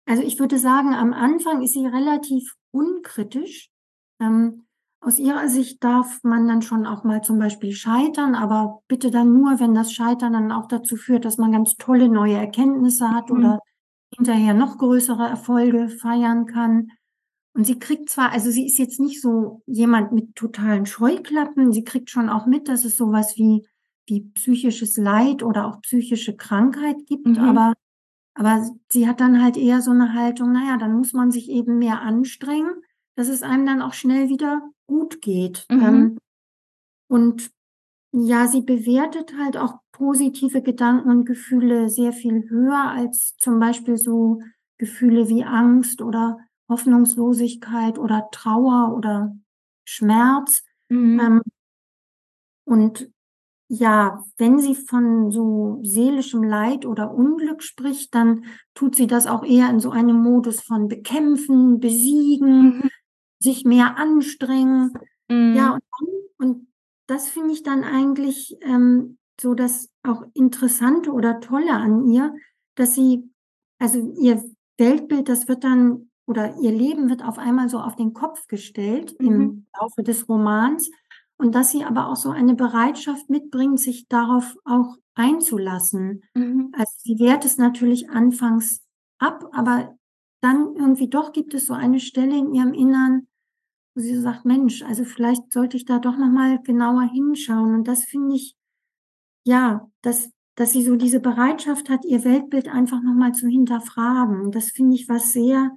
also 0.05 0.23
ich 0.23 0.39
würde 0.39 0.57
sagen, 0.57 0.93
am 0.93 1.13
Anfang 1.13 1.61
ist 1.61 1.73
sie 1.73 1.85
relativ 1.85 2.53
unkritisch. 2.71 3.69
Ähm, 4.19 4.67
aus 4.99 5.19
ihrer 5.19 5.47
Sicht 5.47 5.83
darf 5.83 6.19
man 6.23 6.47
dann 6.47 6.61
schon 6.61 6.85
auch 6.85 7.03
mal 7.03 7.21
zum 7.21 7.39
Beispiel 7.39 7.71
scheitern, 7.71 8.35
aber 8.35 8.81
bitte 8.87 9.11
dann 9.11 9.33
nur, 9.33 9.59
wenn 9.59 9.75
das 9.75 9.93
Scheitern 9.93 10.33
dann 10.33 10.51
auch 10.51 10.67
dazu 10.67 10.95
führt, 10.95 11.23
dass 11.23 11.37
man 11.37 11.51
ganz 11.51 11.75
tolle 11.75 12.09
neue 12.09 12.35
Erkenntnisse 12.35 13.09
hat 13.11 13.29
mhm. 13.29 13.37
oder 13.37 13.59
hinterher 14.15 14.53
noch 14.53 14.77
größere 14.77 15.27
Erfolge 15.27 15.89
feiern 15.89 16.45
kann. 16.45 16.91
Und 17.57 17.63
sie 17.63 17.79
kriegt 17.79 18.11
zwar, 18.11 18.31
also 18.31 18.51
sie 18.51 18.67
ist 18.67 18.77
jetzt 18.77 18.99
nicht 18.99 19.19
so 19.19 19.63
jemand 19.65 20.11
mit 20.11 20.35
totalen 20.35 20.85
Scheuklappen, 20.85 21.73
sie 21.73 21.83
kriegt 21.83 22.11
schon 22.11 22.29
auch 22.29 22.45
mit, 22.45 22.67
dass 22.67 22.85
es 22.85 22.95
sowas 22.95 23.35
wie, 23.35 23.65
wie 24.05 24.29
psychisches 24.35 24.95
Leid 24.95 25.41
oder 25.41 25.65
auch 25.65 25.81
psychische 25.81 26.35
Krankheit 26.35 27.07
gibt, 27.07 27.25
mhm. 27.25 27.39
aber, 27.39 27.73
aber 28.35 28.69
sie 28.89 29.07
hat 29.07 29.21
dann 29.21 29.41
halt 29.43 29.57
eher 29.57 29.81
so 29.81 29.89
eine 29.89 30.13
Haltung, 30.13 30.51
naja, 30.51 30.77
dann 30.77 30.93
muss 30.93 31.13
man 31.13 31.31
sich 31.31 31.49
eben 31.49 31.79
mehr 31.79 31.99
anstrengen, 32.01 32.83
dass 33.15 33.27
es 33.27 33.41
einem 33.41 33.65
dann 33.65 33.81
auch 33.81 33.93
schnell 33.93 34.29
wieder 34.29 34.61
gut 34.85 35.19
geht. 35.21 35.65
Mhm. 35.71 35.83
Ähm, 35.83 36.17
und 37.09 37.49
ja, 38.11 38.45
sie 38.45 38.61
bewertet 38.61 39.33
halt 39.35 39.57
auch 39.57 39.79
positive 39.93 40.61
Gedanken 40.61 41.09
und 41.09 41.25
Gefühle 41.25 41.89
sehr 41.89 42.13
viel 42.13 42.47
höher 42.51 42.91
als 42.91 43.35
zum 43.37 43.59
Beispiel 43.59 43.97
so 43.97 44.41
Gefühle 44.77 45.27
wie 45.27 45.43
Angst 45.43 46.03
oder 46.03 46.37
Hoffnungslosigkeit 46.69 47.97
oder 47.97 48.29
Trauer 48.31 48.95
oder 48.95 49.35
Schmerz. 49.85 50.63
Mhm. 50.89 51.19
Ähm, 51.19 51.41
und 52.65 53.09
ja, 53.69 54.23
wenn 54.37 54.59
sie 54.59 54.75
von 54.75 55.31
so 55.31 55.79
seelischem 55.83 56.43
Leid 56.43 56.85
oder 56.85 57.13
Unglück 57.13 57.61
spricht, 57.61 58.15
dann 58.15 58.45
tut 58.73 58.95
sie 58.95 59.07
das 59.07 59.27
auch 59.27 59.43
eher 59.43 59.69
in 59.69 59.79
so 59.79 59.91
einem 59.91 60.21
Modus 60.21 60.61
von 60.61 60.87
bekämpfen, 60.87 61.79
besiegen, 61.79 62.77
mhm. 62.77 62.89
sich 63.39 63.65
mehr 63.65 63.97
anstrengen. 63.97 64.93
Mhm. 65.29 65.55
Ja, 65.55 65.79
und, 65.99 66.09
und 66.37 66.67
das 67.07 67.29
finde 67.29 67.53
ich 67.53 67.63
dann 67.63 67.83
eigentlich 67.83 68.57
ähm, 68.61 69.17
so 69.39 69.53
das 69.53 69.89
auch 70.03 70.23
Interessante 70.33 71.11
oder 71.11 71.39
Tolle 71.39 71.71
an 71.73 72.09
ihr, 72.09 72.33
dass 72.75 72.95
sie, 72.95 73.29
also 73.79 74.13
ihr 74.19 74.43
Weltbild, 74.77 75.29
das 75.29 75.47
wird 75.47 75.63
dann, 75.63 76.06
oder 76.27 76.57
ihr 76.59 76.71
Leben 76.71 77.09
wird 77.09 77.23
auf 77.23 77.39
einmal 77.39 77.69
so 77.69 77.79
auf 77.79 77.95
den 77.95 78.13
Kopf 78.13 78.47
gestellt 78.47 79.15
mhm. 79.19 79.27
im 79.27 79.65
Laufe 79.79 80.03
des 80.03 80.27
Romans 80.29 80.91
und 81.37 81.55
dass 81.55 81.71
sie 81.71 81.83
aber 81.83 82.09
auch 82.09 82.15
so 82.15 82.29
eine 82.29 82.53
Bereitschaft 82.53 83.29
mitbringt, 83.29 83.79
sich 83.79 84.07
darauf 84.07 84.57
auch 84.65 84.97
einzulassen. 85.15 86.23
Mhm. 86.35 86.71
Also 86.77 86.91
sie 86.97 87.17
wehrt 87.19 87.45
es 87.45 87.57
natürlich 87.57 88.09
anfangs 88.09 88.83
ab, 89.19 89.45
aber 89.53 89.95
dann 90.41 90.75
irgendwie 90.75 91.09
doch 91.09 91.31
gibt 91.31 91.53
es 91.53 91.65
so 91.65 91.73
eine 91.73 91.99
Stelle 91.99 92.37
in 92.37 92.53
ihrem 92.53 92.73
Innern, 92.73 93.27
wo 93.95 94.01
sie 94.01 94.19
sagt, 94.19 94.45
Mensch, 94.45 94.83
also 94.83 95.05
vielleicht 95.05 95.51
sollte 95.51 95.77
ich 95.77 95.85
da 95.85 95.97
doch 95.97 96.17
nochmal 96.17 96.61
genauer 96.61 97.03
hinschauen. 97.03 97.73
Und 97.73 97.87
das 97.87 98.03
finde 98.03 98.35
ich, 98.35 98.55
ja, 99.45 99.89
dass, 100.01 100.29
dass 100.55 100.73
sie 100.73 100.83
so 100.83 100.97
diese 100.97 101.19
Bereitschaft 101.19 101.89
hat, 101.89 102.05
ihr 102.05 102.23
Weltbild 102.23 102.67
einfach 102.67 103.01
nochmal 103.01 103.31
zu 103.31 103.47
hinterfragen. 103.47 104.51
Das 104.51 104.69
finde 104.69 104.95
ich 104.95 105.09
was 105.09 105.31
sehr, 105.31 105.71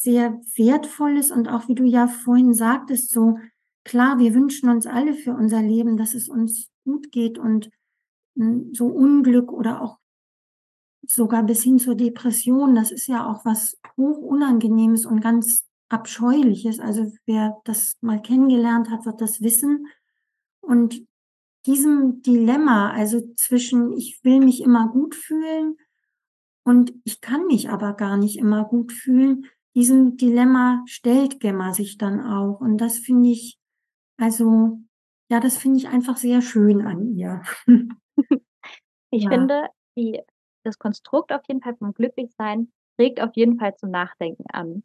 sehr 0.00 0.40
wertvolles 0.56 1.30
und 1.30 1.48
auch 1.48 1.68
wie 1.68 1.74
du 1.74 1.84
ja 1.84 2.08
vorhin 2.08 2.54
sagtest, 2.54 3.10
so 3.10 3.38
klar, 3.84 4.18
wir 4.18 4.34
wünschen 4.34 4.70
uns 4.70 4.86
alle 4.86 5.12
für 5.12 5.32
unser 5.32 5.60
Leben, 5.60 5.98
dass 5.98 6.14
es 6.14 6.28
uns 6.28 6.70
gut 6.84 7.12
geht 7.12 7.38
und 7.38 7.70
hm, 8.34 8.72
so 8.72 8.86
Unglück 8.86 9.52
oder 9.52 9.82
auch 9.82 9.98
sogar 11.06 11.42
bis 11.42 11.62
hin 11.62 11.78
zur 11.78 11.96
Depression, 11.96 12.74
das 12.74 12.90
ist 12.90 13.08
ja 13.08 13.30
auch 13.30 13.44
was 13.44 13.78
hoch 13.98 14.18
Unangenehmes 14.18 15.04
und 15.04 15.20
ganz 15.20 15.66
Abscheuliches. 15.90 16.80
Also 16.80 17.12
wer 17.26 17.60
das 17.64 17.98
mal 18.00 18.22
kennengelernt 18.22 18.90
hat, 18.90 19.04
wird 19.04 19.20
das 19.20 19.42
wissen. 19.42 19.86
Und 20.60 21.04
diesem 21.66 22.22
Dilemma, 22.22 22.90
also 22.90 23.20
zwischen 23.36 23.92
ich 23.92 24.20
will 24.22 24.40
mich 24.40 24.62
immer 24.62 24.88
gut 24.88 25.14
fühlen 25.14 25.76
und 26.64 26.94
ich 27.04 27.20
kann 27.20 27.46
mich 27.46 27.68
aber 27.68 27.92
gar 27.92 28.16
nicht 28.16 28.38
immer 28.38 28.64
gut 28.64 28.92
fühlen, 28.92 29.46
diesem 29.74 30.16
Dilemma 30.16 30.82
stellt 30.86 31.40
Gemma 31.40 31.72
sich 31.72 31.98
dann 31.98 32.20
auch. 32.20 32.60
Und 32.60 32.78
das 32.78 32.98
finde 32.98 33.30
ich, 33.30 33.58
also, 34.18 34.78
ja, 35.30 35.40
das 35.40 35.56
finde 35.56 35.78
ich 35.78 35.88
einfach 35.88 36.16
sehr 36.16 36.42
schön 36.42 36.82
an 36.82 37.06
ihr. 37.14 37.42
ich 39.10 39.24
ja. 39.24 39.30
finde, 39.30 39.68
die, 39.96 40.20
das 40.64 40.78
Konstrukt 40.78 41.32
auf 41.32 41.42
jeden 41.48 41.62
Fall 41.62 41.76
vom 41.76 41.94
Glücklichsein 41.94 42.72
regt 43.00 43.20
auf 43.20 43.30
jeden 43.34 43.58
Fall 43.58 43.74
zum 43.76 43.90
Nachdenken 43.90 44.44
an. 44.52 44.82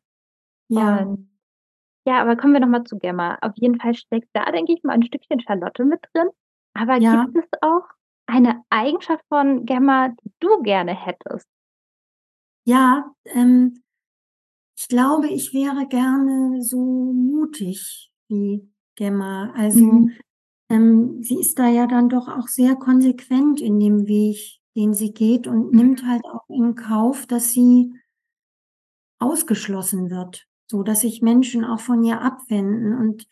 Ja. 0.69 0.99
Und 0.99 1.29
ja, 2.07 2.21
aber 2.21 2.35
kommen 2.35 2.53
wir 2.53 2.59
noch 2.59 2.67
mal 2.67 2.83
zu 2.83 2.99
Gemma. 2.99 3.37
Auf 3.41 3.53
jeden 3.55 3.79
Fall 3.79 3.95
steckt 3.95 4.29
da, 4.33 4.51
denke 4.51 4.73
ich 4.73 4.83
mal, 4.83 4.93
ein 4.93 5.03
Stückchen 5.03 5.39
Charlotte 5.39 5.83
mit 5.85 5.99
drin. 6.13 6.29
Aber 6.73 6.97
Ja. 6.97 7.25
gibt 7.25 7.37
es 7.37 7.59
auch 7.61 7.83
eine 8.27 8.63
Eigenschaft 8.69 9.23
von 9.27 9.65
Gemma, 9.65 10.09
die 10.09 10.31
du 10.39 10.61
gerne 10.61 10.93
hättest? 10.93 11.47
Ja, 12.65 13.11
ähm, 13.25 13.83
ich 14.77 14.87
glaube, 14.89 15.27
ich 15.29 15.53
wäre 15.53 15.87
gerne 15.87 16.61
so 16.61 16.77
mutig 16.79 18.11
wie 18.27 18.69
Gemma. 18.95 19.51
Also, 19.55 19.85
Mhm. 19.85 20.11
ähm, 20.69 21.23
sie 21.23 21.39
ist 21.39 21.59
da 21.59 21.67
ja 21.69 21.87
dann 21.87 22.09
doch 22.09 22.27
auch 22.27 22.47
sehr 22.47 22.75
konsequent 22.75 23.61
in 23.61 23.79
dem 23.79 24.07
Weg, 24.07 24.37
den 24.75 24.93
sie 24.93 25.13
geht 25.13 25.47
und 25.47 25.71
Mhm. 25.71 25.77
nimmt 25.77 26.05
halt 26.07 26.23
auch 26.25 26.49
in 26.49 26.75
Kauf, 26.75 27.25
dass 27.27 27.51
sie 27.51 27.93
ausgeschlossen 29.21 30.09
wird 30.09 30.45
so 30.67 30.81
dass 30.81 31.01
sich 31.01 31.21
Menschen 31.21 31.63
auch 31.63 31.79
von 31.79 32.03
ihr 32.03 32.21
abwenden. 32.21 32.97
Und 32.97 33.27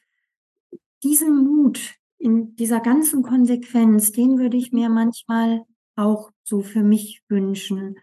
diesen 1.04 1.44
Mut 1.44 1.96
in 2.18 2.56
dieser 2.56 2.80
ganzen 2.80 3.24
Konsequenz, 3.24 4.12
den 4.12 4.38
würde 4.38 4.56
ich 4.58 4.72
mir 4.72 4.90
manchmal 4.90 5.66
auch 5.96 6.32
so 6.44 6.62
für 6.62 6.84
mich 6.84 7.22
wünschen. 7.28 7.98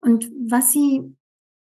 Und 0.00 0.30
was 0.48 0.72
sie, 0.72 1.16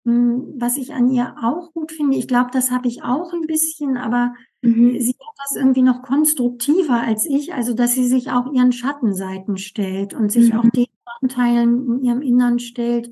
was 0.06 0.76
ich 0.76 0.94
an 0.94 1.10
ihr 1.10 1.34
auch 1.42 1.72
gut 1.72 1.90
finde, 1.90 2.16
ich 2.16 2.28
glaube, 2.28 2.50
das 2.52 2.70
habe 2.70 2.86
ich 2.86 3.02
auch 3.02 3.32
ein 3.32 3.48
bisschen, 3.48 3.96
aber 3.96 4.34
mhm. 4.62 5.00
sie 5.00 5.16
hat 5.18 5.34
das 5.38 5.56
irgendwie 5.56 5.82
noch 5.82 6.02
konstruktiver 6.02 7.00
als 7.00 7.26
ich, 7.26 7.54
also 7.54 7.74
dass 7.74 7.94
sie 7.94 8.06
sich 8.06 8.30
auch 8.30 8.52
ihren 8.52 8.70
Schattenseiten 8.70 9.56
stellt 9.56 10.14
und 10.14 10.30
sich 10.30 10.52
mhm. 10.52 10.60
auch 10.60 10.70
den 10.70 10.86
Anteilen 11.20 11.86
in 11.86 12.04
ihrem 12.04 12.22
Innern 12.22 12.60
stellt, 12.60 13.10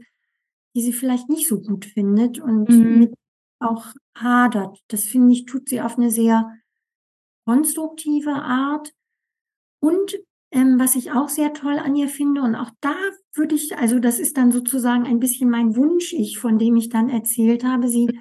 die 0.77 0.83
sie 0.83 0.93
vielleicht 0.93 1.29
nicht 1.29 1.49
so 1.49 1.61
gut 1.61 1.85
findet 1.85 2.39
und 2.39 2.69
mhm. 2.69 2.99
mit 3.01 3.15
auch 3.59 3.87
hadert. 4.15 4.79
Das 4.87 5.03
finde 5.05 5.33
ich, 5.33 5.47
tut 5.47 5.69
sie 5.69 5.81
auf 5.81 5.97
eine 5.97 6.13
sehr 6.13 6.53
konstruktive 7.45 8.35
Art. 8.35 8.93
Und 9.81 10.17
ähm, 10.55 10.79
was 10.79 10.95
ich 10.95 11.11
auch 11.11 11.29
sehr 11.29 11.53
toll 11.53 11.79
an 11.79 11.97
ihr 11.97 12.09
finde, 12.09 12.43
und 12.43 12.55
auch 12.55 12.71
da 12.81 12.95
würde 13.35 13.57
ich, 13.57 13.77
also 13.77 13.99
das 13.99 14.19
ist 14.19 14.37
dann 14.37 14.53
sozusagen 14.53 15.05
ein 15.05 15.19
bisschen 15.19 15.51
mein 15.51 15.77
Wunsch-Ich, 15.77 16.39
von 16.39 16.59
dem 16.59 16.77
ich 16.77 16.89
dann 16.89 17.11
erzählt 17.11 17.65
habe. 17.65 17.89
Sie 17.89 18.19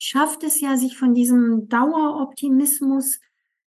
schafft 0.00 0.44
es 0.44 0.60
ja, 0.60 0.76
sich 0.76 0.96
von 0.96 1.14
diesem 1.14 1.68
Daueroptimismus 1.68 3.20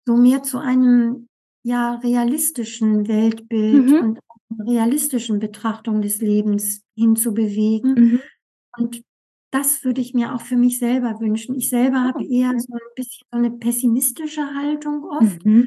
so 0.06 0.16
mehr 0.16 0.42
zu 0.42 0.58
einem 0.58 1.28
ja 1.64 1.96
realistischen 1.96 3.08
Weltbild 3.08 3.86
mhm. 3.86 3.96
und 3.96 4.18
realistischen 4.68 5.40
Betrachtung 5.40 6.00
des 6.00 6.20
Lebens 6.20 6.82
hinzubewegen. 6.96 7.94
Mhm. 7.94 8.20
Und 8.78 9.02
das 9.50 9.84
würde 9.84 10.00
ich 10.00 10.14
mir 10.14 10.34
auch 10.34 10.42
für 10.42 10.56
mich 10.56 10.78
selber 10.78 11.18
wünschen. 11.20 11.56
Ich 11.56 11.70
selber 11.70 12.02
habe 12.04 12.24
eher 12.24 12.52
so 12.58 12.72
ein 12.72 12.94
bisschen 12.94 13.26
so 13.32 13.38
eine 13.38 13.50
pessimistische 13.50 14.54
Haltung 14.54 15.04
oft, 15.04 15.44
mhm. 15.44 15.66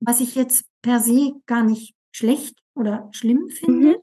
was 0.00 0.20
ich 0.20 0.34
jetzt 0.34 0.69
per 0.82 1.00
se 1.00 1.32
gar 1.46 1.64
nicht 1.64 1.94
schlecht 2.12 2.58
oder 2.74 3.08
schlimm 3.12 3.48
finde. 3.48 3.88
Mhm. 3.88 3.96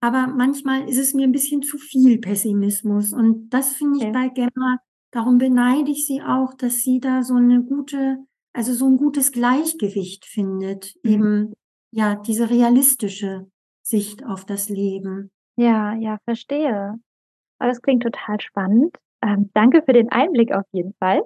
Aber 0.00 0.26
manchmal 0.26 0.88
ist 0.88 0.98
es 0.98 1.14
mir 1.14 1.24
ein 1.24 1.32
bisschen 1.32 1.62
zu 1.62 1.78
viel 1.78 2.18
Pessimismus. 2.18 3.12
Und 3.12 3.48
das 3.50 3.72
finde 3.72 3.98
ich 3.98 4.04
okay. 4.04 4.12
bei 4.12 4.28
Gemma 4.28 4.78
darum 5.12 5.38
beneide 5.38 5.90
ich 5.90 6.06
sie 6.06 6.20
auch, 6.22 6.54
dass 6.54 6.82
sie 6.82 7.00
da 7.00 7.22
so 7.22 7.34
eine 7.34 7.62
gute 7.62 8.18
also, 8.56 8.72
so 8.72 8.86
'n 8.86 8.98
gutes 8.98 9.32
Gleichgewicht 9.32 10.26
findet, 10.26 10.94
Mhm. 11.02 11.10
eben, 11.10 11.52
ja, 11.92 12.14
diese 12.14 12.50
realistische 12.50 13.50
Sicht 13.82 14.24
auf 14.24 14.44
das 14.44 14.68
Leben. 14.68 15.32
Ja, 15.56 15.94
ja, 15.94 16.18
verstehe. 16.24 16.94
Oh, 17.60 17.64
das 17.66 17.82
klingt 17.82 18.04
total 18.04 18.40
spannend. 18.40 18.96
Ähm, 19.22 19.50
danke 19.54 19.82
für 19.82 19.92
den 19.92 20.10
Einblick 20.10 20.52
auf 20.52 20.64
jeden 20.72 20.94
Fall. 21.00 21.22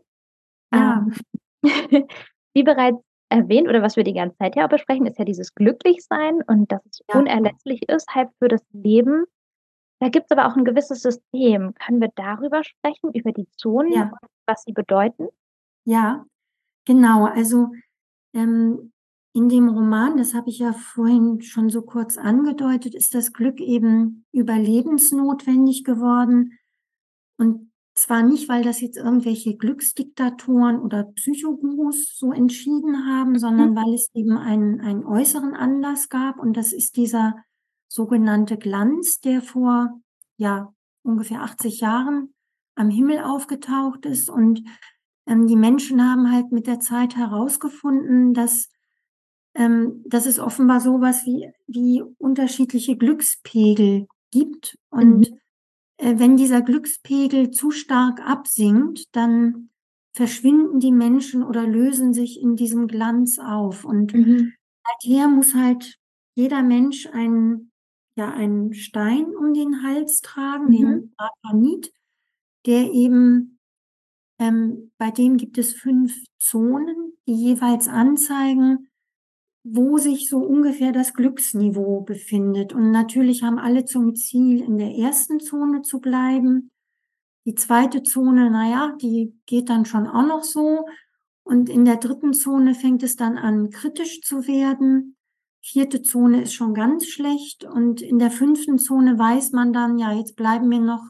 Ja. 0.72 1.06
Ähm, 1.06 1.62
wie 2.54 2.62
bereits 2.62 2.98
erwähnt 3.30 3.68
oder 3.68 3.82
was 3.82 3.96
wir 3.96 4.04
die 4.04 4.14
ganze 4.14 4.36
Zeit 4.38 4.56
ja 4.56 4.66
auch 4.66 4.70
besprechen, 4.70 5.06
ist 5.06 5.18
ja 5.18 5.24
dieses 5.24 5.54
Glücklichsein 5.54 6.42
und 6.46 6.70
dass 6.72 6.84
es 6.86 7.02
Ja. 7.08 7.20
unerlässlich 7.20 7.88
ist 7.88 8.08
halt 8.14 8.30
für 8.38 8.48
das 8.48 8.62
Leben. 8.72 9.24
Da 10.00 10.08
gibt's 10.10 10.32
aber 10.32 10.46
auch 10.48 10.56
'n 10.56 10.64
gewisses 10.66 11.02
System. 11.02 11.74
Können 11.74 12.00
wir 12.02 12.10
darüber 12.16 12.64
sprechen, 12.64 13.12
über 13.14 13.32
die 13.32 13.48
Zonen 13.56 13.94
Ja. 13.94 14.18
was 14.46 14.64
sie 14.64 14.72
bedeuten? 14.72 15.28
Ja, 15.86 16.26
genau. 16.86 17.26
Also, 17.26 17.70
ähm, 18.34 18.92
in 19.34 19.48
dem 19.48 19.68
Roman, 19.68 20.16
das 20.18 20.34
habe 20.34 20.50
ich 20.50 20.60
ja 20.60 20.72
vorhin 20.74 21.42
schon 21.42 21.70
so 21.70 21.82
kurz 21.82 22.18
angedeutet, 22.18 22.94
ist 22.94 23.14
das 23.14 23.32
Glück 23.32 23.60
eben 23.60 24.26
überlebensnotwendig 24.32 25.84
geworden. 25.84 26.58
Und 27.38 27.72
zwar 27.98 28.22
nicht, 28.22 28.48
weil 28.48 28.62
das 28.62 28.80
jetzt 28.80 28.96
irgendwelche 28.96 29.56
Glücksdiktatoren 29.56 30.80
oder 30.80 31.04
Psychogurus 31.04 32.16
so 32.16 32.32
entschieden 32.32 33.06
haben, 33.06 33.32
Mhm. 33.32 33.38
sondern 33.38 33.76
weil 33.76 33.94
es 33.94 34.08
eben 34.14 34.36
einen 34.38 34.80
einen 34.80 35.04
äußeren 35.06 35.54
Anlass 35.54 36.08
gab 36.08 36.38
und 36.38 36.56
das 36.56 36.72
ist 36.72 36.96
dieser 36.96 37.34
sogenannte 37.88 38.58
Glanz, 38.58 39.20
der 39.20 39.42
vor, 39.42 40.00
ja, 40.36 40.72
ungefähr 41.02 41.42
80 41.42 41.80
Jahren 41.80 42.34
am 42.74 42.90
Himmel 42.90 43.20
aufgetaucht 43.20 44.04
ist. 44.06 44.28
Und, 44.30 44.62
ähm, 45.26 45.46
die 45.46 45.56
Menschen 45.56 46.02
haben 46.02 46.30
halt 46.32 46.52
mit 46.52 46.66
der 46.66 46.80
Zeit 46.80 47.16
herausgefunden, 47.16 48.34
dass 48.34 48.68
ähm, 49.54 50.04
dass 50.06 50.26
es 50.26 50.38
offenbar 50.38 50.80
so 50.80 51.00
was 51.00 51.24
wie 51.26 51.50
wie 51.66 52.02
unterschiedliche 52.18 52.96
Glückspegel 52.96 54.06
gibt. 54.30 54.78
Und, 54.90 55.30
Mhm. 55.30 55.38
Äh, 55.98 56.14
wenn 56.18 56.36
dieser 56.36 56.62
Glückspegel 56.62 57.50
zu 57.50 57.70
stark 57.72 58.20
absinkt, 58.26 59.04
dann 59.16 59.70
verschwinden 60.14 60.80
die 60.80 60.92
Menschen 60.92 61.42
oder 61.44 61.66
lösen 61.66 62.14
sich 62.14 62.40
in 62.42 62.56
diesem 62.56 62.88
Glanz 62.88 63.38
auf. 63.38 63.84
Und 63.84 64.14
Mhm. 64.14 64.54
seither 65.02 65.28
muss 65.28 65.54
halt 65.54 65.96
jeder 66.36 66.62
Mensch 66.62 67.06
einen 67.08 67.70
ja, 68.16 68.30
einen 68.32 68.74
Stein 68.74 69.26
um 69.36 69.54
den 69.54 69.82
Hals 69.84 70.20
tragen, 70.22 70.70
Mhm. 70.70 70.72
den 70.72 71.14
Akanit, 71.18 71.92
der 72.66 72.92
eben 72.92 73.58
ähm, 74.38 74.92
bei 74.98 75.10
dem 75.10 75.36
gibt 75.36 75.58
es 75.58 75.74
5 75.74 76.16
Zonen, 76.38 77.14
die 77.28 77.34
jeweils 77.34 77.88
anzeigen, 77.88 78.87
wo 79.72 79.98
sich 79.98 80.28
so 80.28 80.38
ungefähr 80.38 80.92
das 80.92 81.14
Glücksniveau 81.14 82.02
befindet. 82.02 82.72
Und 82.72 82.90
natürlich 82.90 83.42
haben 83.42 83.58
alle 83.58 83.84
zum 83.84 84.14
Ziel, 84.14 84.62
in 84.62 84.78
der 84.78 84.88
1. 84.88 85.38
Zone 85.38 85.82
zu 85.82 86.00
bleiben. 86.00 86.70
Die 87.44 87.54
2. 87.54 88.00
Zone, 88.02 88.50
na 88.50 88.70
ja, 88.70 88.96
die 89.00 89.34
geht 89.46 89.68
dann 89.68 89.84
schon 89.84 90.06
auch 90.06 90.26
noch 90.26 90.44
so. 90.44 90.86
Und 91.42 91.68
in 91.68 91.84
der 91.84 91.96
3. 91.96 92.32
Zone 92.32 92.74
fängt 92.74 93.02
es 93.02 93.16
dann 93.16 93.38
an, 93.38 93.70
kritisch 93.70 94.20
zu 94.20 94.46
werden. 94.46 95.16
4. 95.62 96.02
Zone 96.02 96.42
ist 96.42 96.54
schon 96.54 96.74
ganz 96.74 97.06
schlecht. 97.06 97.64
Und 97.64 98.02
in 98.02 98.18
der 98.18 98.30
5. 98.30 98.76
Zone 98.76 99.18
weiß 99.18 99.52
man 99.52 99.72
dann, 99.72 99.98
ja, 99.98 100.12
jetzt 100.12 100.36
bleiben 100.36 100.68
mir 100.68 100.80
noch 100.80 101.08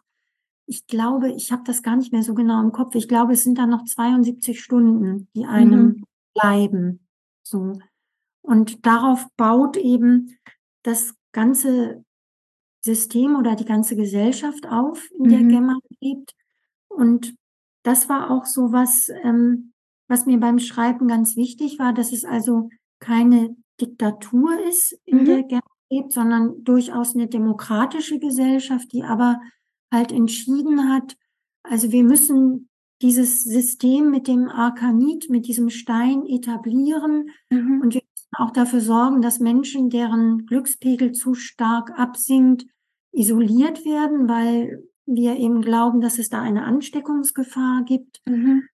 ich 0.71 0.87
glaube, 0.87 1.33
ich 1.33 1.51
habe 1.51 1.63
das 1.65 1.83
gar 1.83 1.97
nicht 1.97 2.13
mehr 2.13 2.23
so 2.23 2.35
genau 2.35 2.61
im 2.61 2.73
Kopf. 2.73 2.95
Ich 2.95 3.09
glaube, 3.09 3.33
es 3.33 3.43
sind 3.43 3.57
dann 3.57 3.71
noch 3.71 3.85
72 3.85 4.61
Stunden, 4.61 5.29
die 5.35 5.45
Mhm. 5.45 5.49
einem 5.49 6.05
bleiben, 6.35 7.09
so. 7.43 7.79
Und 8.45 8.87
darauf 8.87 9.27
baut 9.37 9.77
eben 9.77 10.37
das 10.83 11.15
ganze 11.33 12.05
System 12.83 13.37
oder 13.37 13.57
die 13.57 13.65
ganze 13.67 13.97
Gesellschaft 13.97 14.67
auf, 14.69 15.11
in 15.19 15.29
der 15.29 15.41
Mhm. 15.41 15.45
Gemma 15.45 15.79
lebt. 16.01 16.35
Und 16.89 17.35
das 17.85 18.09
war 18.09 18.31
auch 18.31 18.47
so 18.47 18.73
was, 18.73 19.11
ähm, 19.25 19.73
was 20.09 20.27
mir 20.27 20.39
beim 20.41 20.59
Schreiben 20.61 21.09
ganz 21.09 21.37
wichtig 21.37 21.79
war, 21.79 21.95
dass 21.95 22.13
es 22.13 22.25
also 22.25 22.71
keine 23.01 23.57
Diktatur 23.81 24.59
ist, 24.69 24.99
in 25.07 25.25
Mhm. 25.25 25.25
der 25.25 25.45
Gemma 25.45 25.63
lebt, 25.91 26.13
sondern 26.13 26.65
durchaus 26.65 27.15
'ne 27.17 27.29
demokratische 27.29 28.19
Gesellschaft, 28.21 28.93
die 28.93 29.05
aber 29.05 29.41
halt 29.93 30.13
entschieden 30.13 30.91
hat: 30.93 31.17
„Also, 31.65 31.93
wir 31.93 32.05
müssen 32.05 32.69
dieses 33.03 33.45
System 33.45 34.11
mit 34.11 34.29
dem 34.29 34.49
Akanit, 34.49 35.31
mit 35.31 35.47
diesem 35.49 35.71
Stein 35.71 36.27
etablieren 36.27 37.31
Mhm. 37.53 37.83
und 37.83 37.95
wir 37.95 38.03
auch 38.33 38.51
dafür 38.53 38.81
sorgen, 38.81 39.23
dass 39.23 39.41
Menschen, 39.41 39.91
deren 39.91 40.47
Glückspegel 40.47 41.13
zu 41.13 41.35
stark 41.35 41.99
absinkt, 41.99 42.67
isoliert 43.13 43.85
werden, 43.85 44.29
weil 44.29 44.85
wir 45.07 45.37
eben 45.37 45.63
glauben, 45.63 46.01
dass 46.01 46.19
es 46.19 46.29
da 46.29 46.41
eine 46.43 46.65
Ansteckungsgefahr 46.65 47.85
gibt.“ 47.85 48.21
Mhm. 48.27 48.69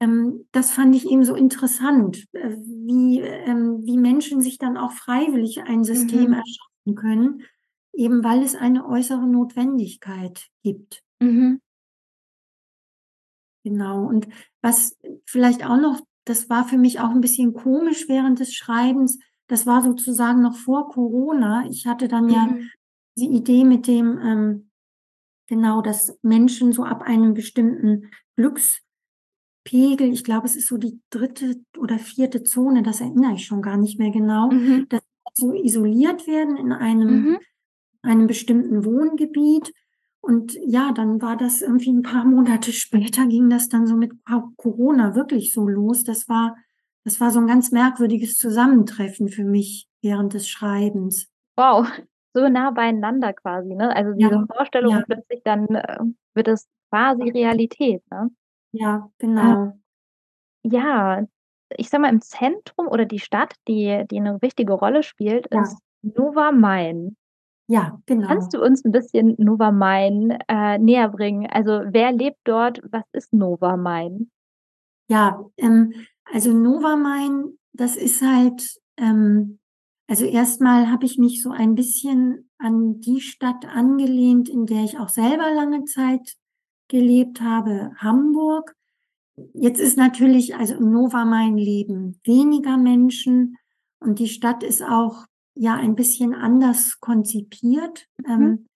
Ähm, 0.00 0.46
das 0.52 0.70
fand 0.72 0.94
ich 0.94 1.06
eben 1.10 1.24
so 1.24 1.34
interessant, 1.34 2.26
äh, 2.32 2.50
wie 2.56 3.20
ähm, 3.20 3.80
wie 3.84 3.98
Menschen 3.98 4.40
sich 4.40 4.58
dann 4.58 4.76
auch 4.76 4.92
freiwillig 4.92 5.62
ein 5.64 5.84
System 5.84 6.30
Mhm. 6.30 6.34
erschaffen 6.34 6.94
können, 6.96 7.42
eben 7.94 8.22
weil 8.24 8.42
es 8.42 8.54
eine 8.54 8.86
äußere 8.86 9.26
Notwendigkeit 9.26 10.48
gibt. 10.62 11.02
Mhm. 11.20 11.60
Genau. 13.64 14.04
Und 14.06 14.28
was 14.62 14.96
vielleicht 15.26 15.64
auch 15.64 15.76
noch 15.76 16.00
das 16.28 16.50
war 16.50 16.66
für 16.68 16.78
mich 16.78 17.00
auch 17.00 17.10
'n 17.10 17.20
bisschen 17.20 17.54
komisch 17.54 18.08
während 18.08 18.40
des 18.40 18.54
Schreibens, 18.54 19.18
das 19.48 19.66
war 19.66 19.82
sozusagen 19.82 20.42
noch 20.42 20.56
vor 20.56 20.88
Corona. 20.90 21.66
Ich 21.70 21.86
hatte 21.86 22.08
dann 22.08 22.28
ja 22.28 22.48
Mhm. 22.48 22.70
die 23.18 23.28
Idee 23.28 23.64
mit 23.64 23.86
dem, 23.88 24.18
ähm 24.22 24.70
genau, 25.48 25.82
dass 25.82 26.18
Menschen 26.22 26.72
so 26.72 26.84
ab 26.84 27.02
einem 27.02 27.34
bestimmten 27.34 28.10
Glückspegel 28.36 30.12
ich 30.12 30.24
glaube, 30.24 30.46
es 30.46 30.56
ist 30.56 30.68
so 30.68 30.78
die 30.78 31.00
3. 31.10 31.58
oder 31.78 31.98
4. 32.00 32.44
Zone, 32.44 32.82
das 32.84 33.00
erinnere 33.02 33.34
ich 33.34 33.46
schon 33.46 33.62
gar 33.62 33.76
nicht 33.78 33.98
mehr 34.00 34.10
genau, 34.12 34.52
Mhm. 34.52 34.88
dass 34.90 35.02
sie 35.34 35.46
so 35.46 35.54
isoliert 35.54 36.26
werden 36.28 36.56
in 36.58 36.72
einem 36.72 37.28
Mhm. 37.28 37.38
einem 38.02 38.26
bestimmten 38.28 38.84
Wohngebiet. 38.86 39.72
Und 40.24 40.54
ja, 40.66 40.92
dann 40.92 41.22
war 41.22 41.36
das 41.36 41.62
irgendwie 41.62 41.90
'n 41.90 42.02
paar 42.02 42.24
Monate 42.24 42.72
später 42.72 43.26
ging 43.26 43.48
das 43.48 43.68
dann 43.68 43.86
so 43.86 43.96
mit 43.96 44.12
Co 44.24 44.50
Corona 44.56 45.14
wirklich 45.14 45.52
so 45.52 45.68
los. 45.68 46.04
Das 46.04 46.28
war 46.28 46.56
das 47.04 47.20
war 47.20 47.30
so 47.30 47.38
'n 47.40 47.46
ganz 47.46 47.70
merkwürdiges 47.70 48.36
Zusammentreffen 48.36 49.28
für 49.28 49.44
mich 49.44 49.88
während 50.02 50.34
des 50.34 50.48
Schreibens. 50.48 51.28
Wow, 51.58 51.82
so 52.34 52.48
nah 52.48 52.70
beieinander 52.70 53.32
quasi, 53.32 53.74
ne? 53.74 53.90
Also, 53.96 54.12
Ja, 54.16 54.28
diese 54.28 54.38
Vorstellung 54.46 55.02
ja. 55.02 55.08
plötzlich 55.08 55.42
dann, 55.42 55.66
äh, 55.74 55.98
wird 56.34 56.46
es 56.46 56.68
quasi 56.88 57.28
Realität, 57.30 58.00
ne? 58.12 58.30
Ja, 58.74 59.10
Äh, 59.36 59.56
genau. 59.58 59.78
ja, 60.64 61.24
ich 61.76 61.90
sage 61.90 62.02
mal, 62.02 62.10
im 62.10 62.22
Zentrum 62.22 62.88
oder 62.88 63.06
die 63.06 63.20
Stadt, 63.20 63.54
die 63.68 64.04
die 64.10 64.20
'ne 64.20 64.38
wichtige 64.42 64.74
Rolle 64.74 65.02
spielt, 65.04 65.46
Ja. 65.52 65.62
ist 65.62 65.82
Nova-Main. 66.02 67.16
Ja, 67.70 68.00
Kannst 68.22 68.52
genau. 68.52 68.60
du 68.60 68.62
uns 68.64 68.82
'n 68.84 68.92
bisschen 68.92 69.34
Nova-Main, 69.38 70.38
äh, 70.48 70.78
näherbringen? 70.78 71.46
Also, 71.50 71.82
wer 71.92 72.12
lebt 72.12 72.38
dort? 72.44 72.80
Was 72.90 73.04
ist 73.12 73.32
Nova-Main? 73.34 74.30
Ja, 75.10 75.44
ähm, 75.56 75.92
also 76.24 76.52
Nova-Main, 76.52 77.58
das 77.72 77.96
ist 77.96 78.22
halt 78.22 78.78
ähm, 78.98 79.58
also 80.08 80.24
erst 80.24 80.60
mal 80.62 80.90
habe 80.90 81.06
ich 81.06 81.18
mich 81.18 81.42
so 81.42 81.50
ein 81.50 81.74
bisschen 81.74 82.50
an 82.58 83.00
die 83.00 83.20
Stadt 83.20 83.66
angelehnt, 83.66 84.48
in 84.48 84.66
der 84.66 84.84
ich 84.84 84.98
auch 84.98 85.08
selber 85.10 85.50
lange 85.54 85.84
Zeit 85.84 86.36
gelebt 86.88 87.40
habe, 87.42 87.92
Hamburg. 87.98 88.74
Jetzt 89.54 89.80
ist 89.80 89.98
natürlich 89.98 90.56
also 90.56 90.74
in 90.76 90.90
Nova-Main 90.92 91.58
leben 91.58 92.20
weniger 92.24 92.78
Menschen 92.78 93.56
und 94.00 94.18
die 94.20 94.28
Stadt 94.28 94.62
ist 94.64 94.82
auch, 94.82 95.26
ja, 95.58 95.74
ein 95.74 95.94
bisschen 95.94 96.34
anders 96.34 97.00
konzipiert. 97.00 98.06
Mhm. 98.26 98.30
Ähm, 98.30 98.66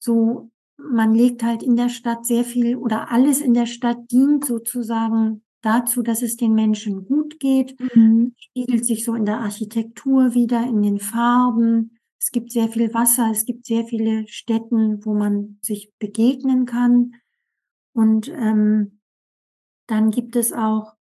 so 0.00 0.50
man 0.78 1.12
legt 1.12 1.42
halt 1.42 1.62
in 1.62 1.76
der 1.76 1.88
Stadt 1.88 2.24
sehr 2.24 2.44
viel 2.44 2.76
oder 2.76 3.10
alles 3.10 3.40
in 3.40 3.52
der 3.52 3.66
Stadt 3.66 4.10
dient 4.10 4.44
sozusagen 4.44 5.42
dazu, 5.60 6.02
dass 6.02 6.22
es 6.22 6.36
den 6.36 6.54
Menschen 6.54 7.04
gut 7.04 7.40
geht. 7.40 7.76
Mhm. 7.94 8.32
Spiegelt 8.36 8.86
sich 8.86 9.04
so 9.04 9.14
in 9.14 9.24
der 9.26 9.40
Architektur 9.40 10.34
wider, 10.34 10.62
in 10.62 10.82
den 10.82 11.00
Farben. 11.00 11.98
Es 12.20 12.30
gibt 12.30 12.52
sehr 12.52 12.68
viel 12.68 12.94
Wasser, 12.94 13.28
es 13.30 13.44
gibt 13.44 13.66
sehr 13.66 13.84
viele 13.84 14.26
Stätten, 14.28 15.04
wo 15.04 15.14
man 15.14 15.58
sich 15.62 15.92
begegnen 15.98 16.64
kann. 16.64 17.14
Und, 17.92 18.28
ähm, 18.28 19.00
dann 19.88 20.10
gibt 20.10 20.36
es 20.36 20.52
auch 20.52 20.94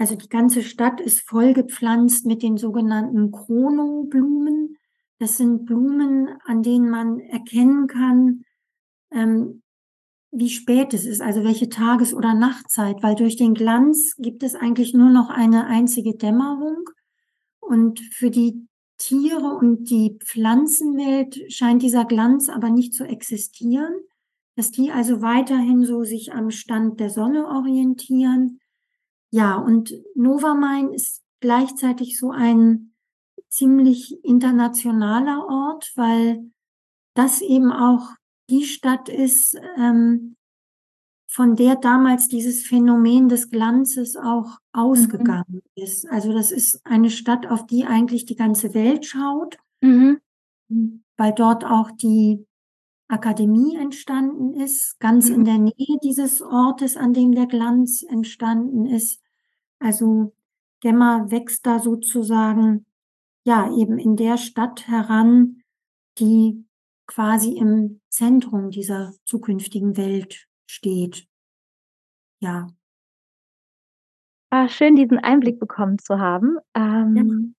also 0.00 0.16
die 0.16 0.28
ganze 0.28 0.62
Stadt 0.62 1.00
ist 1.00 1.28
vollgepflanzt 1.28 2.26
mit 2.26 2.42
den 2.42 2.56
sogenannten 2.56 3.30
Chronoblumen. 3.30 4.76
Das 5.18 5.36
sind 5.36 5.66
Blumen, 5.66 6.28
an 6.44 6.62
denen 6.62 6.90
man 6.90 7.20
erkennen 7.20 7.86
kann, 7.86 8.44
ähm 9.12 9.62
wie 10.32 10.48
spät 10.48 10.94
es 10.94 11.06
ist, 11.06 11.20
also 11.20 11.42
welche 11.42 11.68
Tages- 11.68 12.14
oder 12.14 12.34
Nachtzeit, 12.34 13.02
weil 13.02 13.16
durch 13.16 13.36
den 13.36 13.54
Glanz 13.54 14.14
gibt 14.16 14.42
es 14.42 14.54
eigentlich 14.54 14.94
nur 14.94 15.10
noch 15.10 15.28
eine 15.28 15.66
einzige 15.66 16.16
Dämmerung. 16.16 16.88
Und 17.58 18.00
für 18.00 18.30
die 18.30 18.66
Tiere 18.98 19.56
und 19.58 19.90
die 19.90 20.18
Pflanzenwelt 20.24 21.52
scheint 21.52 21.82
dieser 21.82 22.04
Glanz 22.04 22.48
aber 22.48 22.70
nicht 22.70 22.94
zu 22.94 23.04
existieren, 23.04 23.92
dass 24.56 24.70
die 24.70 24.90
also 24.90 25.22
weiterhin 25.22 25.84
so 25.84 26.04
sich 26.04 26.32
am 26.32 26.50
Stand 26.50 27.00
der 27.00 27.10
Sonne 27.10 27.48
orientieren. 27.48 28.59
Ja, 29.30 29.56
und 29.56 29.94
Novamain 30.14 30.92
ist 30.92 31.22
gleichzeitig 31.40 32.18
so 32.18 32.30
ein 32.30 32.92
ziemlich 33.48 34.24
internationaler 34.24 35.46
Ort, 35.48 35.92
weil 35.96 36.50
das 37.14 37.40
eben 37.40 37.72
auch 37.72 38.10
die 38.48 38.64
Stadt 38.64 39.08
ist, 39.08 39.56
ähm, 39.76 40.36
von 41.30 41.54
der 41.54 41.76
damals 41.76 42.26
dieses 42.26 42.66
Phänomen 42.66 43.28
des 43.28 43.50
Glanzes 43.50 44.16
auch 44.16 44.58
ausgegangen 44.72 45.62
mhm. 45.76 45.82
ist. 45.82 46.08
Also 46.08 46.32
das 46.32 46.50
ist 46.50 46.84
eine 46.84 47.10
Stadt, 47.10 47.46
auf 47.46 47.66
die 47.66 47.84
eigentlich 47.84 48.24
die 48.26 48.34
ganze 48.34 48.74
Welt 48.74 49.06
schaut, 49.06 49.56
mhm. 49.80 50.20
weil 51.16 51.32
dort 51.32 51.64
auch 51.64 51.92
die 51.92 52.44
Akademie 53.10 53.76
entstanden 53.76 54.54
ist, 54.54 54.98
ganz 55.00 55.28
mhm. 55.28 55.34
in 55.34 55.44
der 55.44 55.58
Nähe 55.58 55.98
dieses 56.02 56.40
Ortes, 56.42 56.96
an 56.96 57.12
dem 57.12 57.32
der 57.32 57.46
Glanz 57.46 58.02
entstanden 58.02 58.86
ist. 58.86 59.20
Also 59.78 60.32
Gemma 60.80 61.30
wächst 61.30 61.66
da 61.66 61.78
sozusagen, 61.78 62.86
ja, 63.44 63.74
eben 63.76 63.98
in 63.98 64.16
der 64.16 64.36
Stadt 64.36 64.86
heran, 64.86 65.62
die 66.18 66.64
quasi 67.06 67.56
im 67.56 68.00
Zentrum 68.08 68.70
dieser 68.70 69.12
zukünftigen 69.24 69.96
Welt 69.96 70.46
steht. 70.66 71.26
Ja. 72.40 72.68
Ah, 74.50 74.68
schön, 74.68 74.96
diesen 74.96 75.18
Einblick 75.18 75.58
bekommen 75.58 75.98
zu 75.98 76.18
haben. 76.18 76.58
Ähm, 76.74 77.54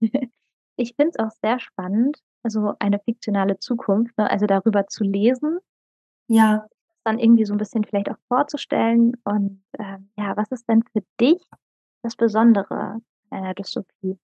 ja. 0.00 0.20
ich 0.76 0.94
finde 0.96 1.12
es 1.14 1.18
auch 1.18 1.30
sehr 1.40 1.60
spannend, 1.60 2.18
also 2.46 2.74
eine 2.78 3.00
fiktionale 3.00 3.58
Zukunft, 3.58 4.16
ne, 4.16 4.30
also 4.30 4.46
darüber 4.46 4.86
zu 4.86 5.02
lesen. 5.02 5.58
Ja. 6.28 6.66
Dann 7.04 7.18
irgendwie 7.18 7.44
so 7.44 7.54
ein 7.54 7.58
bisschen 7.58 7.84
vielleicht 7.84 8.08
auch 8.08 8.18
vorzustellen. 8.28 9.14
Und 9.24 9.62
ähm, 9.78 10.10
ja, 10.16 10.36
was 10.36 10.50
ist 10.52 10.68
denn 10.68 10.84
für 10.92 11.02
dich 11.20 11.42
das 12.02 12.14
Besondere 12.14 13.00
einer 13.30 13.52
Dystopie? 13.54 14.16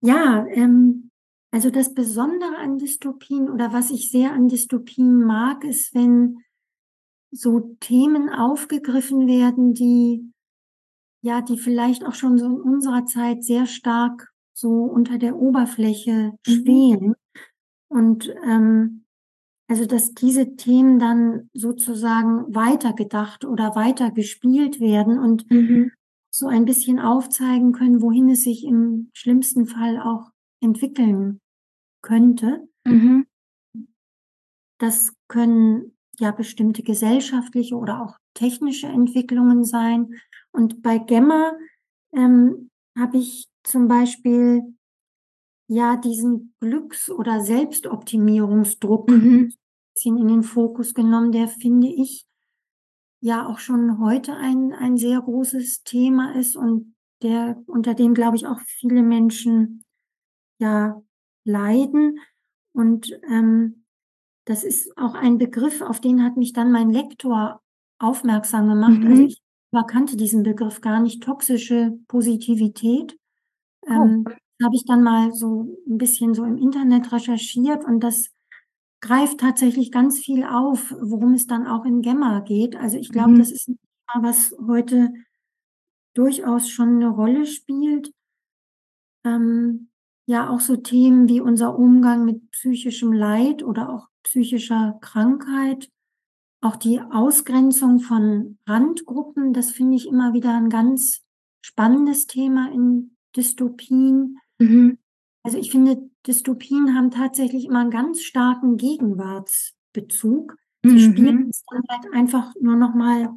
Ja, 0.00 0.46
ähm, 0.48 1.10
also 1.50 1.70
das 1.70 1.92
Besondere 1.92 2.56
an 2.56 2.78
Dystopien 2.78 3.50
oder 3.50 3.72
was 3.72 3.90
ich 3.90 4.10
sehr 4.10 4.32
an 4.32 4.48
Dystopien 4.48 5.22
mag, 5.22 5.62
ist, 5.64 5.94
wenn 5.94 6.38
so 7.30 7.76
Themen 7.80 8.30
aufgegriffen 8.30 9.26
werden, 9.26 9.74
die 9.74 10.32
ja, 11.22 11.42
die 11.42 11.58
vielleicht 11.58 12.06
auch 12.06 12.14
schon 12.14 12.38
so 12.38 12.46
in 12.46 12.60
unserer 12.60 13.04
Zeit 13.04 13.42
sehr 13.42 13.66
stark 13.66 14.32
so 14.56 14.84
unter 14.84 15.18
der 15.18 15.36
Oberfläche 15.36 16.32
mhm. 16.32 16.50
schwelen. 16.50 17.14
Und 17.88 18.34
ähm, 18.44 19.04
also, 19.68 19.84
dass 19.84 20.14
diese 20.14 20.56
Themen 20.56 20.98
dann 20.98 21.50
sozusagen 21.52 22.54
weitergedacht 22.54 23.44
oder 23.44 23.74
weitergespielt 23.74 24.80
werden 24.80 25.18
und 25.18 25.50
mhm. 25.50 25.92
so 26.30 26.46
ein 26.46 26.64
bisschen 26.64 27.00
aufzeigen 27.00 27.72
können, 27.72 28.00
wohin 28.00 28.30
es 28.30 28.44
sich 28.44 28.64
im 28.64 29.10
schlimmsten 29.12 29.66
Fall 29.66 30.00
auch 30.00 30.30
entwickeln 30.62 31.40
könnte. 32.00 32.66
Mhm. 32.84 33.26
Das 34.78 35.12
können 35.28 35.96
ja 36.18 36.30
bestimmte 36.30 36.82
gesellschaftliche 36.82 37.76
oder 37.76 38.02
auch 38.02 38.16
technische 38.34 38.86
Entwicklungen 38.86 39.64
sein. 39.64 40.14
Und 40.52 40.80
bei 40.80 40.98
Gemma 40.98 41.52
ähm, 42.14 42.70
habe 42.96 43.18
ich 43.18 43.48
zum 43.66 43.88
Beispiel 43.88 44.76
ja 45.68 45.96
diesen 45.96 46.54
Glücks- 46.60 47.10
oder 47.10 47.40
Selbstoptimierungsdruck 47.40 49.10
mhm. 49.10 49.52
bisschen 49.94 50.18
in 50.18 50.28
den 50.28 50.42
Fokus 50.42 50.94
genommen, 50.94 51.32
der 51.32 51.48
finde 51.48 51.88
ich 51.88 52.26
ja 53.20 53.46
auch 53.46 53.58
schon 53.58 53.98
heute 53.98 54.34
ein, 54.34 54.72
ein 54.72 54.96
sehr 54.96 55.20
großes 55.20 55.82
Thema 55.82 56.36
ist 56.36 56.56
und 56.56 56.94
der, 57.22 57.60
unter 57.66 57.94
dem, 57.94 58.14
glaube 58.14 58.36
ich, 58.36 58.46
auch 58.46 58.60
viele 58.60 59.02
Menschen 59.02 59.82
ja 60.60 61.02
leiden. 61.44 62.20
Und 62.72 63.18
ähm, 63.28 63.86
das 64.44 64.62
ist 64.62 64.96
auch 64.98 65.14
ein 65.14 65.38
Begriff, 65.38 65.80
auf 65.80 66.00
den 66.00 66.22
hat 66.22 66.36
mich 66.36 66.52
dann 66.52 66.70
mein 66.70 66.90
Lektor 66.90 67.62
aufmerksam 67.98 68.68
gemacht. 68.68 68.98
Also 68.98 69.06
mhm. 69.06 69.10
Also 69.10 69.22
ich 69.22 69.42
kannte 69.88 70.16
diesen 70.16 70.42
Begriff 70.42 70.80
gar 70.80 71.00
nicht, 71.00 71.22
toxische 71.22 71.98
Positivität. 72.08 73.18
Oh. 73.86 73.92
Ähm, 73.92 74.24
habe 74.62 74.74
ich 74.74 74.84
dann 74.84 75.02
mal 75.02 75.32
so 75.34 75.76
ein 75.86 75.98
bisschen 75.98 76.34
so 76.34 76.44
im 76.44 76.56
Internet 76.56 77.12
recherchiert 77.12 77.84
und 77.84 78.00
das 78.00 78.30
greift 79.00 79.40
tatsächlich 79.40 79.92
ganz 79.92 80.18
viel 80.18 80.44
auf, 80.44 80.94
worum 81.00 81.34
es 81.34 81.46
dann 81.46 81.66
auch 81.66 81.84
in 81.84 82.00
Gemma 82.02 82.40
geht. 82.40 82.76
Also 82.76 82.96
ich 82.96 83.10
glaube, 83.10 83.32
mhm. 83.32 83.38
das 83.38 83.50
ist 83.50 83.68
ein 83.68 83.78
Thema, 83.78 84.26
was 84.26 84.54
heute 84.66 85.12
durchaus 86.14 86.70
schon 86.70 86.96
eine 86.96 87.08
Rolle 87.08 87.46
spielt. 87.46 88.12
Ähm, 89.24 89.90
ja, 90.26 90.48
auch 90.48 90.60
so 90.60 90.76
Themen 90.76 91.28
wie 91.28 91.40
unser 91.40 91.78
Umgang 91.78 92.24
mit 92.24 92.50
psychischem 92.50 93.12
Leid 93.12 93.62
oder 93.62 93.90
auch 93.90 94.08
psychischer 94.24 94.98
Krankheit, 95.00 95.88
auch 96.60 96.76
die 96.76 97.00
Ausgrenzung 97.00 98.00
von 98.00 98.58
Randgruppen, 98.66 99.52
das 99.52 99.70
finde 99.70 99.96
ich 99.96 100.08
immer 100.08 100.32
wieder 100.32 100.56
ein 100.56 100.68
ganz 100.68 101.22
spannendes 101.60 102.26
Thema 102.26 102.72
in 102.72 103.15
Dystopien. 103.36 104.38
Mhm. 104.58 104.98
Also 105.42 105.58
ich 105.58 105.70
finde, 105.70 106.10
Dystopien 106.26 106.94
haben 106.94 107.10
tatsächlich 107.10 107.66
immer 107.66 107.80
einen 107.80 107.90
ganz 107.90 108.22
starken 108.22 108.76
Gegenwartsbezug. 108.76 110.56
Sie 110.82 110.90
mhm. 110.90 110.98
spielen 110.98 111.48
es 111.50 111.64
dann 111.70 111.82
halt 111.88 112.12
einfach 112.12 112.54
nur 112.60 112.76
noch 112.76 112.94
mal 112.94 113.30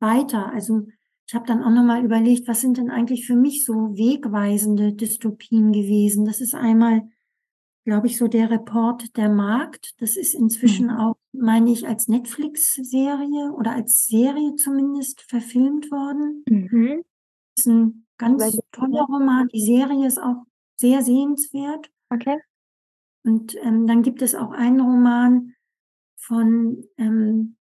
weiter. 0.00 0.52
Also 0.52 0.86
ich 1.26 1.34
habe 1.34 1.46
dann 1.46 1.62
auch 1.62 1.70
noch 1.70 1.84
mal 1.84 2.04
überlegt, 2.04 2.48
was 2.48 2.60
sind 2.60 2.78
denn 2.78 2.90
eigentlich 2.90 3.26
für 3.26 3.36
mich 3.36 3.64
so 3.64 3.96
wegweisende 3.96 4.94
Dystopien 4.94 5.72
gewesen? 5.72 6.24
Das 6.24 6.40
ist 6.40 6.54
einmal 6.54 7.08
glaube 7.88 8.06
ich, 8.06 8.18
so 8.18 8.28
der 8.28 8.50
Report 8.50 9.16
der 9.16 9.30
Markt. 9.30 9.94
Das 10.02 10.18
ist 10.18 10.34
inzwischen 10.34 10.88
mhm. 10.88 10.96
auch, 10.96 11.16
meine 11.32 11.72
ich, 11.72 11.88
als 11.88 12.06
Netflix-Serie 12.06 13.50
oder 13.56 13.72
als 13.72 14.06
Serie 14.06 14.56
zumindest 14.56 15.22
verfilmt 15.22 15.90
worden. 15.90 16.44
Mhm. 16.46 17.02
Das 17.56 17.64
ist 17.64 17.66
ein 17.66 18.06
ganz 18.18 18.58
toller 18.72 19.02
Roman. 19.02 19.48
Die 19.48 19.64
Serie 19.64 20.06
ist 20.06 20.18
auch 20.18 20.44
sehr 20.76 21.02
sehenswert. 21.02 21.90
Okay. 22.10 22.38
Und 23.24 23.56
ähm, 23.62 23.86
dann 23.86 24.02
gibt 24.02 24.22
es 24.22 24.34
auch 24.34 24.52
einen 24.52 24.80
Roman 24.80 25.54
von 26.16 26.84
ähm, 26.96 27.56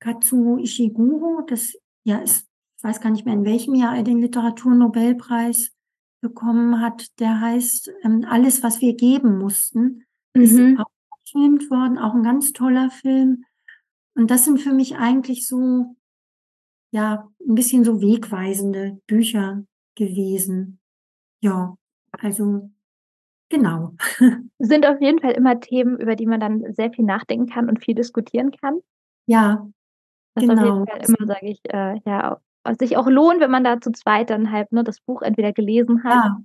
Katsuo 0.00 0.58
Ishiguro. 0.58 1.42
Das 1.46 1.74
ja 2.04 2.18
ist, 2.18 2.46
ich 2.78 2.84
weiß 2.84 3.00
gar 3.00 3.10
nicht 3.10 3.24
mehr 3.24 3.34
in 3.34 3.44
welchem 3.44 3.74
Jahr 3.74 3.96
er 3.96 4.02
den 4.02 4.20
Literaturnobelpreis 4.20 5.72
bekommen 6.20 6.80
hat, 6.80 7.06
der 7.20 7.40
heißt 7.40 7.92
ähm, 8.02 8.24
Alles, 8.28 8.62
was 8.62 8.80
wir 8.80 8.94
geben 8.94 9.38
mussten. 9.38 10.04
Mhm. 10.34 10.42
Ist 10.42 10.80
auch 10.80 10.90
gefilmt 11.24 11.70
worden, 11.70 11.98
auch 11.98 12.14
ein 12.14 12.22
ganz 12.22 12.52
toller 12.52 12.90
Film. 12.90 13.44
Und 14.14 14.30
das 14.30 14.44
sind 14.44 14.60
für 14.60 14.72
mich 14.72 14.96
eigentlich 14.96 15.46
so, 15.46 15.96
ja, 16.92 17.30
ein 17.46 17.54
bisschen 17.54 17.84
so 17.84 18.00
wegweisende 18.00 19.00
Bücher 19.06 19.64
gewesen. 19.94 20.80
Ja, 21.40 21.76
also 22.12 22.70
genau. 23.48 23.94
Sind 24.58 24.86
auf 24.86 25.00
jeden 25.00 25.20
Fall 25.20 25.32
immer 25.32 25.60
Themen, 25.60 25.98
über 25.98 26.16
die 26.16 26.26
man 26.26 26.40
dann 26.40 26.72
sehr 26.74 26.92
viel 26.92 27.04
nachdenken 27.04 27.46
kann 27.46 27.68
und 27.68 27.84
viel 27.84 27.94
diskutieren 27.94 28.50
kann. 28.50 28.80
Ja, 29.26 29.68
das 30.34 30.46
genau. 30.46 30.54
auf 30.54 30.64
jeden 30.64 30.84
genau. 30.84 30.86
Fall 30.86 31.04
immer, 31.06 31.34
sage 31.34 31.46
ich, 31.48 31.60
äh, 31.72 32.00
ja, 32.04 32.40
was 32.64 32.78
sich 32.78 32.96
auch 32.96 33.06
lohnt, 33.06 33.40
wenn 33.40 33.50
man 33.50 33.64
da 33.64 33.80
zu 33.80 33.92
zweit 33.92 34.30
dann 34.30 34.50
halt 34.50 34.72
ne, 34.72 34.84
das 34.84 35.00
Buch 35.00 35.22
entweder 35.22 35.52
gelesen 35.52 36.02
hat, 36.02 36.12
ja, 36.12 36.40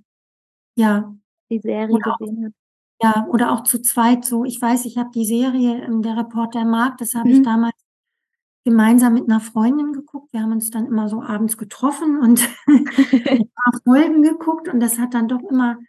ja. 0.76 1.16
die 1.50 1.60
Serie 1.60 1.96
oder 1.96 2.16
gesehen 2.20 2.46
hat. 2.46 2.54
Ja, 3.02 3.28
oder 3.30 3.54
auch 3.54 3.64
zu 3.64 3.82
zweit 3.82 4.26
so. 4.26 4.44
Ich 4.44 4.62
weiß, 4.62 4.84
ich 4.86 4.98
habe 4.98 5.10
die 5.14 5.24
Serie 5.24 5.82
ähm, 5.86 6.02
Der 6.02 6.18
Reporter 6.18 6.66
Markt, 6.66 7.00
das 7.00 7.16
habe 7.16 7.30
mhm. 7.30 7.36
ich 7.36 7.42
damals 7.44 7.76
gemeinsam 8.70 9.16
mit 9.16 9.24
einer 9.24 9.40
Freundin 9.40 9.94
geguckt. 9.94 10.32
Wir 10.32 10.42
haben 10.42 10.52
uns 10.52 10.70
dann 10.70 10.86
immer 10.86 11.10
so 11.10 11.24
abends 11.24 11.58
getroffen 11.58 12.20
und 12.20 12.48
ein 12.68 13.50
paar 13.56 13.82
Folgen 13.84 14.22
geguckt 14.22 14.70
und 14.70 14.80
das 14.80 15.00
hat 15.00 15.16
dann 15.16 15.28
doch 15.28 15.42
immer 15.50 15.80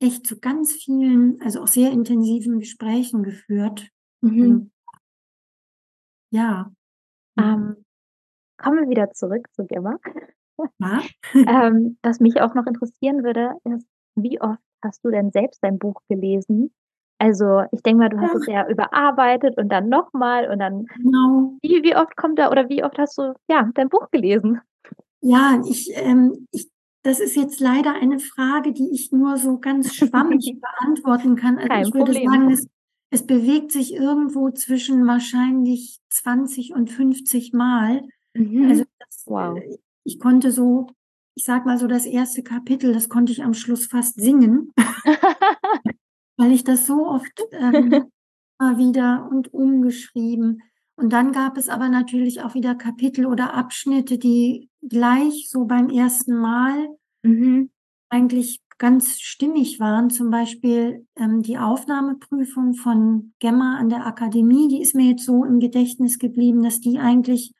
echt 0.00 0.26
zu 0.26 0.40
ganz 0.40 0.72
vielen, 0.72 1.40
also 1.42 1.60
auch 1.62 1.66
sehr 1.66 1.92
intensiven 1.92 2.58
Gesprächen 2.58 3.22
geführt. 3.22 3.88
Mhm. 4.22 4.42
Ähm, 4.42 4.70
ja. 6.30 6.72
Ähm, 7.38 7.84
Kommen 8.56 8.78
wir 8.78 8.88
wieder 8.88 9.12
zurück 9.12 9.46
zu 9.52 9.66
Gemma. 9.66 9.98
ähm, 11.34 11.98
was 12.02 12.20
mich 12.20 12.40
auch 12.40 12.54
noch 12.54 12.66
interessieren 12.66 13.24
würde, 13.24 13.52
ist, 13.64 13.86
wie 14.14 14.40
oft 14.40 14.62
hast 14.82 15.04
du 15.04 15.10
denn 15.10 15.32
selbst 15.32 15.62
dein 15.62 15.78
Buch 15.78 16.00
gelesen? 16.08 16.72
Also, 17.22 17.62
ich 17.70 17.80
denke 17.84 18.00
mal, 18.00 18.08
du 18.08 18.18
hast 18.20 18.34
es 18.34 18.42
Ach. 18.48 18.52
ja 18.52 18.68
überarbeitet 18.68 19.56
und 19.56 19.68
dann 19.68 19.88
noch 19.88 20.12
mal 20.12 20.50
und 20.50 20.58
dann 20.58 20.86
Genau. 20.96 21.54
wie 21.62 21.80
wie 21.84 21.94
oft 21.94 22.16
kommt 22.16 22.36
da 22.40 22.50
oder 22.50 22.68
wie 22.68 22.82
oft 22.82 22.98
hast 22.98 23.16
du, 23.16 23.32
ja, 23.48 23.70
dein 23.74 23.88
Buch 23.88 24.10
gelesen? 24.10 24.60
Ja, 25.20 25.62
ich 25.64 25.88
ähm, 25.94 26.48
ich 26.50 26.68
das 27.04 27.20
ist 27.20 27.36
jetzt 27.36 27.60
leider 27.60 27.94
eine 27.94 28.18
Frage, 28.18 28.72
die 28.72 28.90
ich 28.92 29.12
nur 29.12 29.36
so 29.36 29.58
ganz 29.58 29.94
schwammig 29.94 30.60
beantworten 30.60 31.36
kann. 31.36 31.58
Also, 31.58 31.68
Kein 31.68 31.82
ich 31.86 31.94
würde 31.94 32.12
Problem. 32.12 32.30
sagen, 32.32 32.50
es 32.50 32.66
es 33.10 33.24
bewegt 33.24 33.70
sich 33.70 33.94
irgendwo 33.94 34.50
zwischen 34.50 35.06
wahrscheinlich 35.06 35.98
20 36.10 36.74
und 36.74 36.90
50 36.90 37.52
Mal. 37.52 38.02
Also, 38.34 38.82
Mhm. 38.82 38.86
das 38.98 39.22
Wow. 39.26 39.58
äh, 39.58 39.78
ich 40.04 40.18
konnte 40.18 40.50
so 40.50 40.88
ich 41.34 41.44
sage 41.44 41.64
mal 41.64 41.78
so, 41.78 41.86
das 41.86 42.04
1. 42.04 42.42
Kapitel, 42.42 42.92
das 42.92 43.08
konnte 43.08 43.32
ich 43.32 43.42
am 43.42 43.54
Schluss 43.54 43.86
fast 43.86 44.20
singen, 44.20 44.70
weil 46.42 46.52
ich 46.52 46.64
das 46.64 46.86
so 46.86 47.06
oft, 47.06 47.40
ähm, 47.52 47.92
immer 48.60 48.78
wieder 48.78 49.28
und 49.30 49.52
umgeschrieben 49.52 50.62
und 50.96 51.12
dann 51.12 51.32
gab 51.32 51.56
es 51.56 51.68
aber 51.68 51.88
natürlich 51.88 52.42
auch 52.42 52.54
wieder 52.54 52.74
Kapitel 52.74 53.26
oder 53.26 53.54
Abschnitte, 53.54 54.18
die 54.18 54.68
gleich 54.86 55.48
so 55.48 55.64
beim 55.64 55.88
1. 55.90 56.34
Mal 56.34 56.88
Mhm. 57.24 57.70
eigentlich 58.08 58.60
ganz 58.78 59.20
stimmig 59.20 59.78
waren. 59.78 60.10
Zum 60.10 60.30
Beispiel, 60.30 61.06
ähm, 61.16 61.42
die 61.42 61.56
Aufnahmeprüfung 61.58 62.74
von 62.74 63.32
Gemma 63.38 63.78
an 63.78 63.88
der 63.88 64.06
Akademie, 64.06 64.68
die 64.68 64.82
ist 64.82 64.94
mir 64.96 65.10
jetzt 65.10 65.24
so 65.24 65.44
im 65.44 65.60
Gedächtnis 65.60 66.18
geblieben, 66.18 66.62
dass 66.62 66.80
die 66.80 66.98
eigentlich 66.98 67.52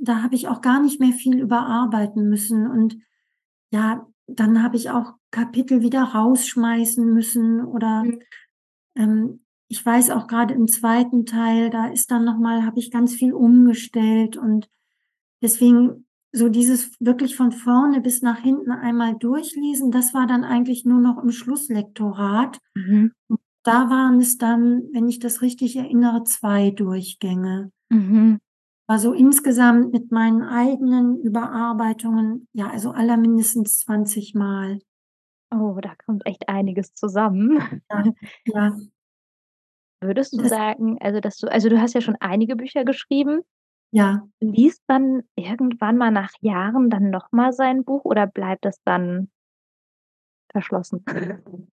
da 0.00 0.22
habe 0.22 0.34
ich 0.34 0.48
auch 0.48 0.60
gar 0.60 0.80
nicht 0.80 1.00
mehr 1.00 1.12
viel 1.12 1.38
überarbeiten 1.38 2.28
müssen 2.28 2.70
und 2.70 2.96
ja, 3.72 4.06
dann 4.26 4.62
habe 4.62 4.76
ich 4.76 4.90
auch 4.90 5.14
Kapitel 5.32 5.82
wieder 5.82 6.02
rausschmeißen 6.02 7.12
müssen 7.12 7.64
oder, 7.64 8.04
Mhm. 8.04 8.20
ähm, 8.96 9.40
ich 9.68 9.84
weiß 9.86 10.10
auch 10.10 10.26
grade 10.28 10.54
im 10.54 10.68
2. 10.68 11.26
Teil, 11.26 11.70
da 11.70 11.88
ist 11.88 12.10
dann 12.10 12.24
noch 12.24 12.38
mal 12.38 12.64
habe 12.66 12.78
ich 12.80 12.90
ganz 12.90 13.14
viel 13.14 13.32
umgestellt 13.34 14.36
und 14.36 14.68
deswegen 15.42 16.06
so 16.32 16.48
dieses 16.48 16.92
wirklich 17.00 17.36
von 17.36 17.52
vorne 17.52 18.00
bis 18.02 18.22
nach 18.22 18.38
hinten 18.40 18.70
einmal 18.72 19.16
durchlesen, 19.16 19.90
das 19.92 20.14
war 20.14 20.26
dann 20.26 20.44
eigentlich 20.44 20.84
nur 20.86 21.00
noch 21.00 21.22
im 21.22 21.30
Schlusslektorat. 21.32 22.58
Mhm. 22.74 23.12
Da 23.64 23.90
waren 23.90 24.20
es 24.20 24.38
dann, 24.38 24.84
wenn 24.92 25.08
ich 25.08 25.18
das 25.20 25.42
richtig 25.42 25.76
erinnere, 25.76 26.24
2 26.24 26.70
Durchgänge. 26.70 27.72
Mhm. 27.90 28.38
Also, 28.88 29.12
insgesamt 29.12 29.92
mit 29.92 30.12
meinen 30.12 30.42
eigenen 30.42 31.20
Überarbeitungen, 31.20 32.48
ja, 32.54 32.68
also 32.70 32.90
aller 32.92 33.16
mindestens 33.16 33.80
20 33.80 34.34
Mal. 34.34 34.80
Oh, 35.52 35.78
da 35.80 35.94
kommt 36.06 36.24
echt 36.26 36.48
einiges 36.48 36.94
zusammen. 36.94 37.58
Ja, 37.90 38.04
ja. 38.44 38.80
Würdest 40.02 40.32
du 40.32 40.38
Das 40.38 40.48
sagen, 40.48 40.96
also, 41.00 41.20
dass 41.20 41.36
du 41.36 41.46
also, 41.48 41.68
du 41.68 41.80
hast 41.80 41.92
ja 41.94 42.00
schon 42.00 42.16
einige 42.20 42.56
Bücher 42.56 42.84
geschrieben. 42.84 43.42
Ja. 43.92 44.26
Liest 44.40 44.82
man 44.88 45.22
irgendwann 45.36 45.98
mal 45.98 46.10
nach 46.10 46.32
Jahren 46.40 46.90
dann 46.90 47.10
noch 47.10 47.32
mal 47.32 47.52
sein 47.52 47.84
Buch 47.84 48.04
oder 48.04 48.26
bleibt 48.26 48.64
das 48.64 48.80
dann 48.84 49.30
verschlossen? 50.52 51.04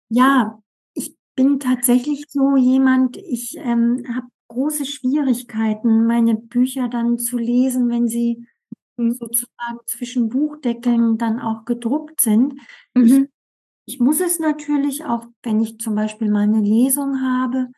Ja, 0.09 0.59
ich 0.93 1.15
bin 1.35 1.59
tatsächlich 1.59 2.25
so 2.29 2.55
jemand, 2.55 3.17
ich, 3.17 3.55
ähm, 3.57 4.03
habe 4.15 4.27
große 4.49 4.85
Schwierigkeiten, 4.85 6.05
meine 6.05 6.35
Bücher 6.35 6.87
dann 6.87 7.17
zu 7.17 7.37
lesen, 7.37 7.89
wenn 7.89 8.07
sie 8.07 8.47
Mhm. 8.99 9.13
sozusagen 9.13 9.79
zwischen 9.85 10.29
Buchdeckeln 10.29 11.17
dann 11.19 11.39
auch 11.39 11.65
gedruckt 11.65 12.21
sind. 12.21 12.53
Mhm. 12.95 13.05
ich 13.05 13.29
muss 14.01 14.19
es 14.21 14.39
natürlich 14.39 15.05
auch, 15.05 15.25
wenn 15.43 15.61
ich 15.61 15.79
zum 15.79 15.95
Beispiel 15.95 16.29
mal 16.29 16.45
'ne 16.47 16.59
Lesung 16.61 17.21
habe 17.21 17.69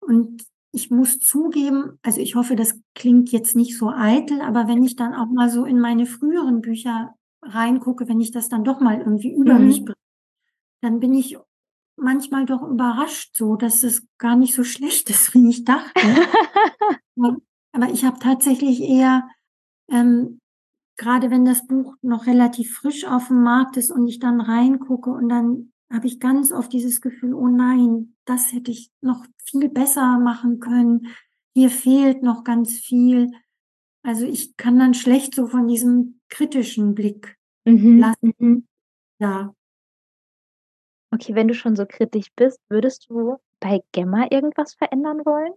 und 0.00 0.44
ich 0.72 0.90
muss 0.90 1.20
zugeben 1.20 1.98
also, 2.02 2.20
ich 2.20 2.36
hoffe, 2.36 2.56
das 2.56 2.80
klingt 2.94 3.32
jetzt 3.32 3.56
nicht 3.56 3.78
so 3.78 3.90
eitel, 3.90 4.40
aber 4.42 4.68
wenn 4.68 4.84
ich 4.84 4.96
dann 4.96 5.14
auch 5.14 5.28
mal 5.28 5.50
so 5.50 5.64
in 5.66 5.80
meine 5.80 6.06
früheren 6.06 6.60
Bücher 6.62 7.14
reingucke, 7.42 8.08
wenn 8.08 8.20
ich 8.20 8.32
das 8.32 8.48
dann 8.50 8.64
doch 8.64 8.80
mal 8.80 8.98
irgendwie 9.00 9.32
über 9.34 9.58
mich 9.60 9.84
Mhm. 9.84 9.86
bringe, 9.86 9.96
dann 10.82 11.00
bin 11.00 11.14
ich 11.14 11.38
manchmal 11.96 12.46
doch 12.46 12.62
überrascht 12.62 13.36
so, 13.36 13.56
dass 13.56 13.82
es 13.84 14.06
gar 14.18 14.36
nicht 14.36 14.54
so 14.54 14.64
schlecht 14.64 15.10
ist, 15.10 15.34
wie 15.34 15.48
ich 15.50 15.64
dachte. 15.64 16.18
Aber 17.74 17.90
ich 17.92 18.04
habe 18.04 18.18
tatsächlich 18.20 18.82
eher, 18.82 19.28
ähm, 19.90 20.40
grade 20.98 21.30
wenn 21.30 21.44
das 21.44 21.66
Buch 21.66 21.94
noch 22.02 22.26
relativ 22.26 22.74
frisch 22.76 23.06
auf'm 23.06 23.42
Markt 23.42 23.76
ist 23.76 23.90
und 23.90 24.06
ich 24.06 24.18
dann 24.20 24.40
reingucke 24.40 25.10
und 25.10 25.28
dann 25.28 25.72
habe 25.92 26.06
ich 26.06 26.20
ganz 26.20 26.52
oft 26.52 26.72
dieses 26.72 27.00
Gefühl: 27.00 27.34
„Oh 27.34 27.48
nein, 27.48 28.14
das 28.24 28.52
hätte 28.52 28.70
ich 28.70 28.90
noch 29.02 29.24
viel 29.44 29.68
besser 29.68 30.18
machen 30.18 30.60
können. 30.60 31.08
Hier 31.54 31.70
fehlt 31.70 32.22
noch 32.22 32.44
ganz 32.44 32.72
viel.“ 32.78 33.30
Also, 34.04 34.26
ich 34.26 34.56
kann 34.58 34.78
dann 34.78 34.94
schlecht 34.94 35.34
so 35.36 35.46
von 35.48 35.68
diesem 35.68 36.20
kritischen 36.30 36.94
Blick 36.94 37.36
Mhm, 37.66 38.00
lassen. 38.00 38.34
mhm. 38.38 38.66
Ja. 39.20 39.54
Okay, 41.14 41.34
wenn 41.34 41.46
du 41.46 41.52
schon 41.54 41.76
so 41.76 41.84
kritisch 41.86 42.28
bist, 42.36 42.58
würdest 42.70 43.06
du 43.10 43.36
bei 43.60 43.82
Gemma 43.92 44.28
irgendwas 44.30 44.72
verändern 44.74 45.18
wollen? 45.26 45.52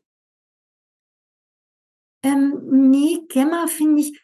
Ähm, 2.24 2.90
ne, 2.92 3.26
Gemma 3.30 3.68
finde 3.68 4.02
ich 4.02 4.20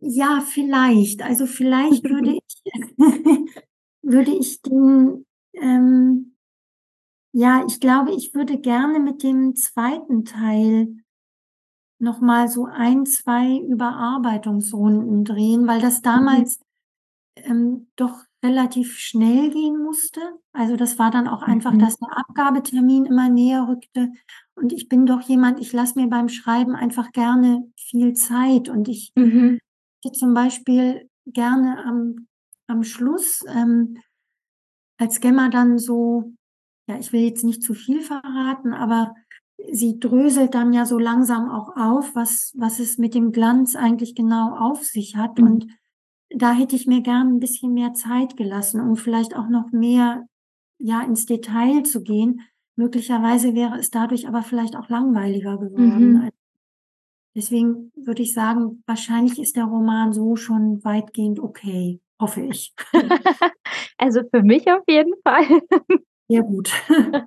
ja, 0.00 0.40
vielleicht. 0.40 1.22
Also, 1.22 1.46
vielleicht 1.46 2.08
würde 2.10 2.32
ich 2.38 2.62
würde 4.02 4.30
ich 4.32 4.62
den, 4.62 5.26
ähm 5.54 6.32
ja, 7.34 7.64
ich 7.66 7.80
glaube, 7.80 8.12
ich 8.14 8.34
würde 8.34 8.58
gerne 8.58 9.00
mit 9.00 9.22
dem 9.22 9.54
2. 9.56 10.24
Teil 10.24 10.88
noch 11.98 12.20
mal 12.20 12.48
so 12.48 12.66
1, 12.66 13.04
2 13.06 13.58
Überarbeitungsrunden 13.58 15.24
drehen, 15.24 15.66
weil 15.66 15.80
das 15.80 15.96
Mhm. 15.98 16.02
damals, 16.02 16.60
ähm, 17.36 17.88
doch 17.96 18.20
relativ 18.44 18.96
schnell 18.98 19.50
gehen 19.50 19.82
musste. 19.82 20.20
Also, 20.52 20.76
das 20.76 20.98
war 20.98 21.10
dann 21.10 21.28
auch 21.28 21.42
einfach, 21.42 21.72
Mhm. 21.72 21.78
dass 21.78 21.96
der 21.98 22.16
Abgabetermin 22.18 23.06
immer 23.06 23.28
näher 23.30 23.68
rückte 23.68 24.12
und 24.56 24.72
ich 24.72 24.88
bin 24.88 25.06
doch 25.06 25.22
jemand, 25.22 25.60
ich 25.60 25.72
lasse 25.72 25.98
mir 26.00 26.08
beim 26.08 26.28
Schreiben 26.30 26.74
einfach 26.76 27.12
gerne 27.12 27.70
viel 27.78 28.14
Zeit 28.14 28.68
und 28.70 28.88
ich 28.88 29.12
Mhm. 29.16 29.58
Hätte 30.06 30.18
zum 30.18 30.34
Beispiel 30.34 31.08
gerne 31.26 31.84
am 31.84 32.28
am 32.68 32.82
Schluss, 32.84 33.44
ähm, 33.48 33.98
als 34.98 35.20
Gemma 35.20 35.48
dann 35.50 35.78
so 35.78 36.32
ja, 36.88 36.98
ich 36.98 37.12
will 37.12 37.22
jetzt 37.22 37.44
nicht 37.44 37.62
zu 37.62 37.74
viel 37.74 38.02
verraten, 38.02 38.74
aber 38.74 39.14
sie 39.72 40.00
dröselt 40.00 40.54
dann 40.54 40.72
ja 40.72 40.86
so 40.86 40.98
langsam 40.98 41.50
auch 41.50 41.76
auf, 41.76 42.14
was 42.16 42.52
was 42.56 42.80
es 42.80 42.98
mit 42.98 43.14
dem 43.14 43.32
Glanz 43.32 43.76
eigentlich 43.76 44.14
genau 44.16 44.56
auf 44.56 44.84
sich 44.84 45.16
hat 45.16 45.38
Mhm. 45.38 45.46
und 45.46 45.66
da 46.30 46.52
hätte 46.54 46.76
ich 46.76 46.86
mir 46.86 47.02
gern 47.02 47.36
'n 47.36 47.40
bisschen 47.40 47.74
mehr 47.74 47.94
Zeit 47.94 48.36
gelassen, 48.36 48.80
um 48.80 48.96
vielleicht 48.96 49.36
auch 49.36 49.48
noch 49.48 49.72
mehr, 49.72 50.26
ja, 50.78 51.02
ins 51.02 51.26
Detail 51.26 51.84
zu 51.84 52.02
gehen. 52.02 52.42
Möglicherweise 52.76 53.54
wäre 53.54 53.78
es 53.78 53.90
dadurch 53.90 54.28
aber 54.28 54.42
vielleicht 54.42 54.76
auch 54.76 54.88
langweiliger 54.90 55.58
geworden. 55.58 56.16
Mhm. 56.16 56.30
Deswegen 57.36 57.92
würde 57.94 58.22
ich 58.22 58.32
sagen, 58.32 58.82
wahrscheinlich 58.86 59.38
ist 59.38 59.56
der 59.56 59.64
Roman 59.64 60.14
so 60.14 60.36
schon 60.36 60.82
weitgehend 60.84 61.38
okay, 61.38 62.00
hoffe 62.20 62.40
ich. 62.40 62.74
Also, 63.98 64.20
für 64.30 64.42
mich 64.42 64.70
auf 64.70 64.82
jeden 64.86 65.14
Fall. 65.22 65.62
Sehr 66.28 66.42
gut. 66.42 66.70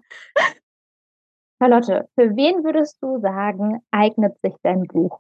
Charlotte, 1.60 2.08
für 2.14 2.36
wen 2.36 2.64
würdest 2.64 3.02
du 3.02 3.20
sagen, 3.20 3.82
eignet 3.90 4.40
sich 4.42 4.54
dein 4.62 4.84
Buch? 4.84 5.20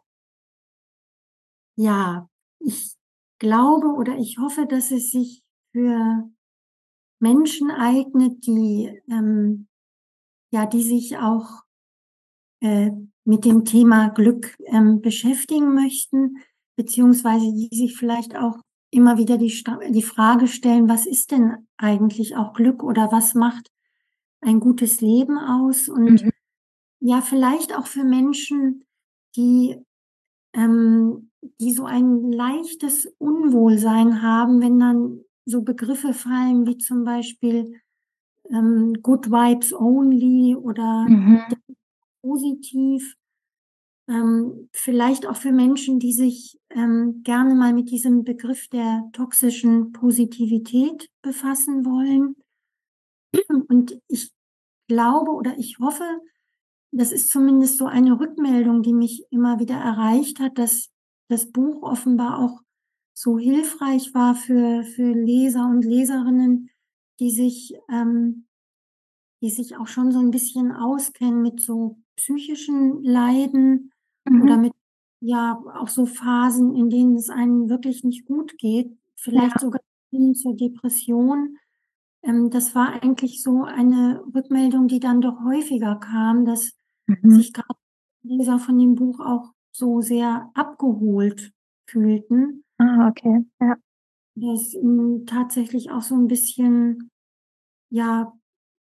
Ja, 1.75 2.29
ich 2.59 2.95
glaube 3.39 3.87
oder 3.87 4.15
ich 4.17 4.37
hoffe, 4.37 4.67
dass 4.67 4.91
es 4.91 5.09
sich 5.11 5.41
für 5.71 6.29
Menschen 7.19 7.71
eignet, 7.71 8.45
die, 8.45 9.01
ähm 9.09 9.67
ja, 10.51 10.65
die 10.65 10.83
sich 10.83 11.17
auch, 11.17 11.63
äh, 12.61 12.91
mit 13.25 13.45
dem 13.45 13.65
Thema 13.65 14.09
Glück, 14.09 14.55
ähm, 14.67 15.01
beschäftigen 15.01 15.73
möchten, 15.73 16.37
beziehungsweise 16.77 17.45
die 17.53 17.69
sich 17.75 17.97
vielleicht 17.97 18.35
auch 18.37 18.57
immer 18.91 19.17
wieder 19.17 19.37
die 19.37 19.63
die 19.91 20.03
Frage 20.03 20.47
stellen: 20.47 20.89
„Was 20.89 21.05
ist 21.05 21.31
denn 21.31 21.67
eigentlich 21.77 22.35
auch 22.37 22.53
Glück 22.53 22.83
oder 22.83 23.11
was 23.11 23.35
macht 23.35 23.69
ein 24.41 24.59
gutes 24.59 25.01
Leben 25.01 25.37
aus?“ 25.39 25.89
Und 25.89 26.23
Mhm. 26.23 26.31
ja, 27.01 27.21
vielleicht 27.21 27.77
auch 27.77 27.87
für 27.87 28.03
Menschen, 28.05 28.85
die 29.37 29.77
ähm, 30.53 31.31
die 31.61 31.73
so 31.73 31.85
ein 31.85 32.31
leichtes 32.31 33.07
Unwohlsein 33.19 34.21
haben, 34.23 34.61
wenn 34.61 34.79
dann 34.79 35.21
so 35.45 35.61
Begriffe 35.63 36.13
fallen 36.13 36.67
wie 36.67 36.77
zum 36.77 37.03
Beispiel, 37.05 37.73
ähm, 38.51 38.93
„Good 39.03 39.31
Vibes 39.31 39.73
Only“ 39.73 40.55
oder 40.55 41.07
Mhm. 41.09 41.39
„positiv“. 42.23 43.15
Ähm, 44.09 44.69
vielleicht 44.73 45.27
auch 45.27 45.37
für 45.37 45.51
Menschen, 45.53 45.99
die 45.99 46.13
sich, 46.13 46.59
ähm, 46.71 47.21
gerne 47.23 47.55
mal 47.55 47.73
mit 47.73 47.91
diesem 47.91 48.23
Begriff 48.25 48.67
der 48.69 49.09
toxischen 49.13 49.93
Positivität 49.93 51.09
befassen 51.23 51.85
wollen. 51.85 52.35
Und 53.69 53.99
ich 54.07 54.31
glaube 54.89 55.31
oder 55.31 55.57
ich 55.59 55.79
hoffe, 55.79 56.03
das 56.91 57.11
ist 57.11 57.29
zumindest 57.29 57.77
so 57.77 57.85
eine 57.87 58.19
Rückmeldung, 58.19 58.83
die 58.83 58.93
mich 58.93 59.25
immer 59.31 59.59
wieder 59.59 59.75
erreicht 59.77 60.39
hat, 60.39 60.57
dass 60.59 60.89
das 61.29 61.51
Buch 61.51 61.83
offenbar 61.83 62.39
auch 62.39 62.61
so 63.15 63.39
hilfreich 63.39 64.13
war 64.13 64.35
für 64.35 64.83
für 64.83 65.11
Leser 65.13 65.67
und 65.69 65.83
Leserinnen, 65.85 66.69
die 67.19 67.31
sich 67.31 67.75
ähm, 67.91 68.45
die 69.43 69.49
sich 69.51 69.77
auch 69.77 69.87
schon 69.87 70.11
so 70.11 70.19
'n 70.19 70.31
bisschen 70.31 70.71
auskennen 70.73 71.41
mit 71.41 71.61
so 71.61 71.97
psychischen 72.19 73.03
Leiden 73.03 73.93
oder 74.37 74.57
Mhm. 74.57 74.59
mit 74.59 74.73
ja, 75.21 75.61
auch 75.75 75.89
so 75.89 76.05
Phasen, 76.07 76.75
in 76.75 76.89
denen 76.91 77.15
es 77.17 77.29
einem 77.31 77.69
wirklich 77.69 78.03
nicht 78.05 78.25
gut 78.27 78.57
geht, 78.59 78.97
vielleicht 79.17 79.59
Ja. 79.59 79.61
sogar 79.61 79.81
hin 80.11 80.35
zur 80.35 80.55
Depression. 80.55 81.57
Ähm, 82.23 82.49
das 82.51 82.75
war 82.75 83.01
eigentlich 83.03 83.43
so 83.43 83.63
eine 83.65 84.23
Rückmeldung, 84.35 84.87
die 84.89 84.99
dann 85.01 85.21
doch 85.21 85.43
häufiger 85.45 85.97
kam, 85.97 86.45
dass 86.45 86.73
Mhm. 87.09 87.43
sich 87.43 87.53
grad 87.53 87.77
Leser 88.23 88.59
von 88.59 88.77
dem 88.79 88.95
Buch 88.95 89.19
auch 89.21 89.53
so 89.73 90.01
sehr 90.01 90.51
abgeholt 90.55 91.53
fühlten. 91.87 92.63
Ah, 92.81 93.07
okay, 93.09 93.43
ja. 93.59 93.79
Das 94.37 94.73
ihnen 94.73 95.25
tatsächlich 95.25 95.91
auch 95.91 96.01
so 96.01 96.15
'n 96.15 96.27
bisschen, 96.27 97.09
ja, 97.91 98.33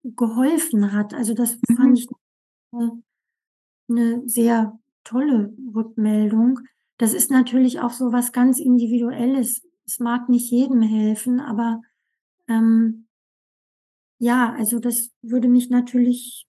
geholfen 0.04 0.94
hat. 0.94 1.14
Also, 1.14 1.34
das 1.34 1.60
fand 1.76 1.98
Mhm. 1.98 2.00
ich 2.00 2.08
'ne 2.74 3.04
'ne 3.90 4.22
sehr 4.28 4.80
tolle 5.04 5.54
Rückmeldung. 5.76 6.60
Das 6.98 7.14
ist 7.14 7.32
natürlich 7.32 7.80
auch 7.82 7.92
so 7.92 8.12
was 8.12 8.32
ganz 8.34 8.60
Individuelles. 8.60 9.64
Es 9.86 10.00
mag 10.00 10.30
nicht 10.30 10.52
jedem 10.52 10.82
helfen, 10.82 11.40
aber, 11.40 11.82
ähm 12.48 13.08
ja, 14.22 14.54
also, 14.58 14.80
das 14.80 15.12
würde 15.22 15.48
mich 15.48 15.70
natürlich 15.70 16.48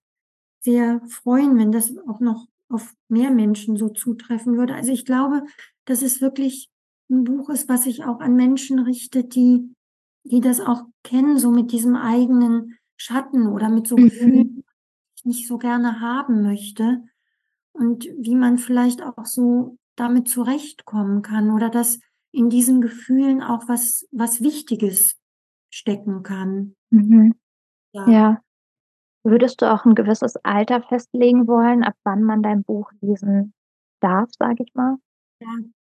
sehr 0.61 1.01
freuen, 1.09 1.59
wenn 1.59 1.72
das 1.72 1.92
auch 2.09 2.20
noch 2.20 2.46
auf 2.70 2.94
mehr 3.09 3.31
Menschen 3.31 3.77
so 3.77 3.88
zutreffen 3.90 4.57
würde. 4.59 4.74
Also, 4.74 4.92
ich 4.92 5.05
glaube, 5.07 5.44
dass 5.87 6.03
es 6.03 6.20
wirklich 6.22 6.70
'n 7.11 7.24
Buch 7.24 7.51
ist, 7.51 7.68
was 7.68 7.85
sich 7.85 8.05
auch 8.05 8.20
an 8.20 8.37
Menschen 8.37 8.79
richtet, 8.81 9.35
die 9.35 9.74
die 10.24 10.40
das 10.40 10.61
auch 10.61 10.83
kennen, 11.05 11.38
so 11.38 11.51
mit 11.53 11.72
diesem 11.72 11.96
eigenen 11.96 12.77
Schatten 12.96 13.46
oder 13.48 13.70
mit 13.70 13.87
so 13.88 13.98
Gefühlen, 14.01 14.44
Mhm. 14.44 14.55
die 14.57 14.64
man 15.27 15.31
nicht 15.33 15.48
so 15.48 15.59
gerne 15.59 16.01
haben 16.01 16.42
möchte 16.42 17.03
und 17.79 18.05
wie 18.19 18.35
man 18.37 18.59
vielleicht 18.59 19.03
auch 19.03 19.25
so 19.27 19.77
damit 19.97 20.29
zurechtkommen 20.29 21.23
kann 21.23 21.51
oder 21.53 21.71
dass 21.71 22.01
in 22.33 22.51
diesen 22.51 22.81
Gefühlen 22.81 23.43
auch 23.43 23.69
was 23.69 24.07
was 24.12 24.43
Wichtiges 24.43 25.17
stecken 25.71 26.23
kann. 26.23 26.75
Mhm. 26.93 27.35
Ja. 27.95 28.12
Ja. 28.12 28.41
Würdest 29.25 29.62
du 29.62 29.73
auch 29.73 29.87
'n 29.87 29.95
gewisses 29.97 30.37
Alter 30.45 30.83
festlegen 30.83 31.49
wollen, 31.49 31.85
ab 31.85 31.95
wann 32.05 32.25
man 32.25 32.43
dein 32.43 32.64
Buch 32.64 32.91
lesen 33.03 33.55
darf, 34.01 34.31
sage 34.38 34.64
ich 34.64 34.75
mal? 34.75 34.97
Ja, 35.41 35.49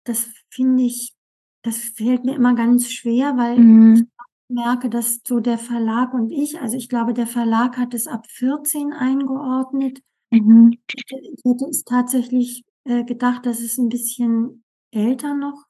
das 0.04 0.28
finde 0.50 0.82
ich 0.84 1.14
das 1.62 1.76
fällt 1.78 2.24
mir 2.24 2.34
immer 2.34 2.54
ganz 2.54 2.90
schwer, 2.90 3.36
weil 3.36 3.68
ich 3.92 4.00
Mhm. 4.00 4.10
auch 4.18 4.24
merke, 4.48 4.88
dass 4.90 5.20
so 5.26 5.40
der 5.40 5.58
Verlag 5.58 6.14
und 6.14 6.30
ich 6.30 6.60
also, 6.60 6.76
ich 6.76 6.88
glaube, 6.88 7.12
der 7.14 7.26
Verlag 7.26 7.76
hat 7.76 7.92
es 7.94 8.06
ab 8.06 8.26
14 8.30 8.92
eingeordnet. 8.94 10.00
Mhm. 10.32 10.78
Ich 10.86 11.44
hätte 11.44 11.66
es 11.70 11.84
tatsächlich, 11.84 12.64
äh, 12.84 13.04
gedacht, 13.04 13.46
dass 13.46 13.60
es 13.60 13.78
'n 13.78 13.88
bisschen 13.88 14.62
älter 14.92 15.34
noch 15.34 15.64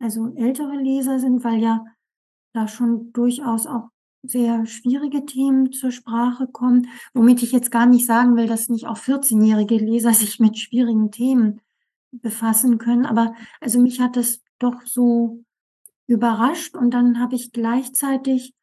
also, 0.00 0.34
ältere 0.36 0.76
Leser 0.76 1.18
sind, 1.20 1.44
weil 1.44 1.62
ja 1.62 1.84
da 2.54 2.68
schon 2.68 3.12
durchaus 3.14 3.66
auch 3.66 3.90
sehr 4.24 4.66
schwierige 4.66 5.26
Themen 5.26 5.72
zur 5.72 5.92
Sprache 5.92 6.46
kommen, 6.48 6.88
womit 7.14 7.42
ich 7.44 7.52
jetzt 7.52 7.70
gar 7.72 7.86
nicht 7.86 8.06
sagen 8.06 8.36
will, 8.36 8.46
dass 8.48 8.68
nicht 8.70 8.86
auch 8.88 8.98
vierzehnjährige 8.98 9.76
Leser 9.78 10.14
sich 10.14 10.40
mit 10.40 10.58
schwierigen 10.58 11.10
Themen 11.12 11.60
befassen 12.12 12.78
können. 12.78 13.06
Aber 13.06 13.34
also, 13.60 13.80
mich 13.80 14.00
hat 14.00 14.16
das 14.16 14.40
doch 14.60 14.82
so 14.86 15.44
überrascht 16.08 16.76
und 16.76 16.92
dann 16.94 17.20
habe 17.20 17.36
ich 17.36 17.52
gleichzeitig, 17.52 18.54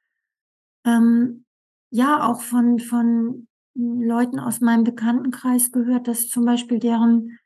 ähm, 0.86 1.46
ja, 1.92 2.28
auch 2.30 2.42
von 2.44 2.80
von 2.80 3.48
Leuten 3.76 4.40
aus 4.40 4.62
meinem 4.62 4.84
Bekanntenkreis 4.84 5.72
gehört, 5.72 6.08
dass 6.08 6.28
zum 6.28 6.46
Beispiel 6.46 6.80
deren 6.80 7.38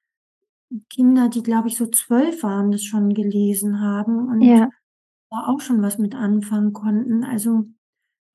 Kinder, 0.90 1.30
die, 1.30 1.44
glaube 1.44 1.68
ich, 1.70 1.78
so 1.78 1.88
12 1.88 2.44
waren, 2.44 2.72
das 2.72 2.84
schon 2.84 3.14
gelesen 3.14 3.82
haben 3.82 4.30
und 4.30 4.42
Ja. 4.44 4.70
da 5.32 5.48
auch 5.48 5.62
schon 5.62 5.82
was 5.84 5.98
mit 6.00 6.16
anfangen 6.16 6.74
konnten. 6.74 7.24
Also, 7.26 7.66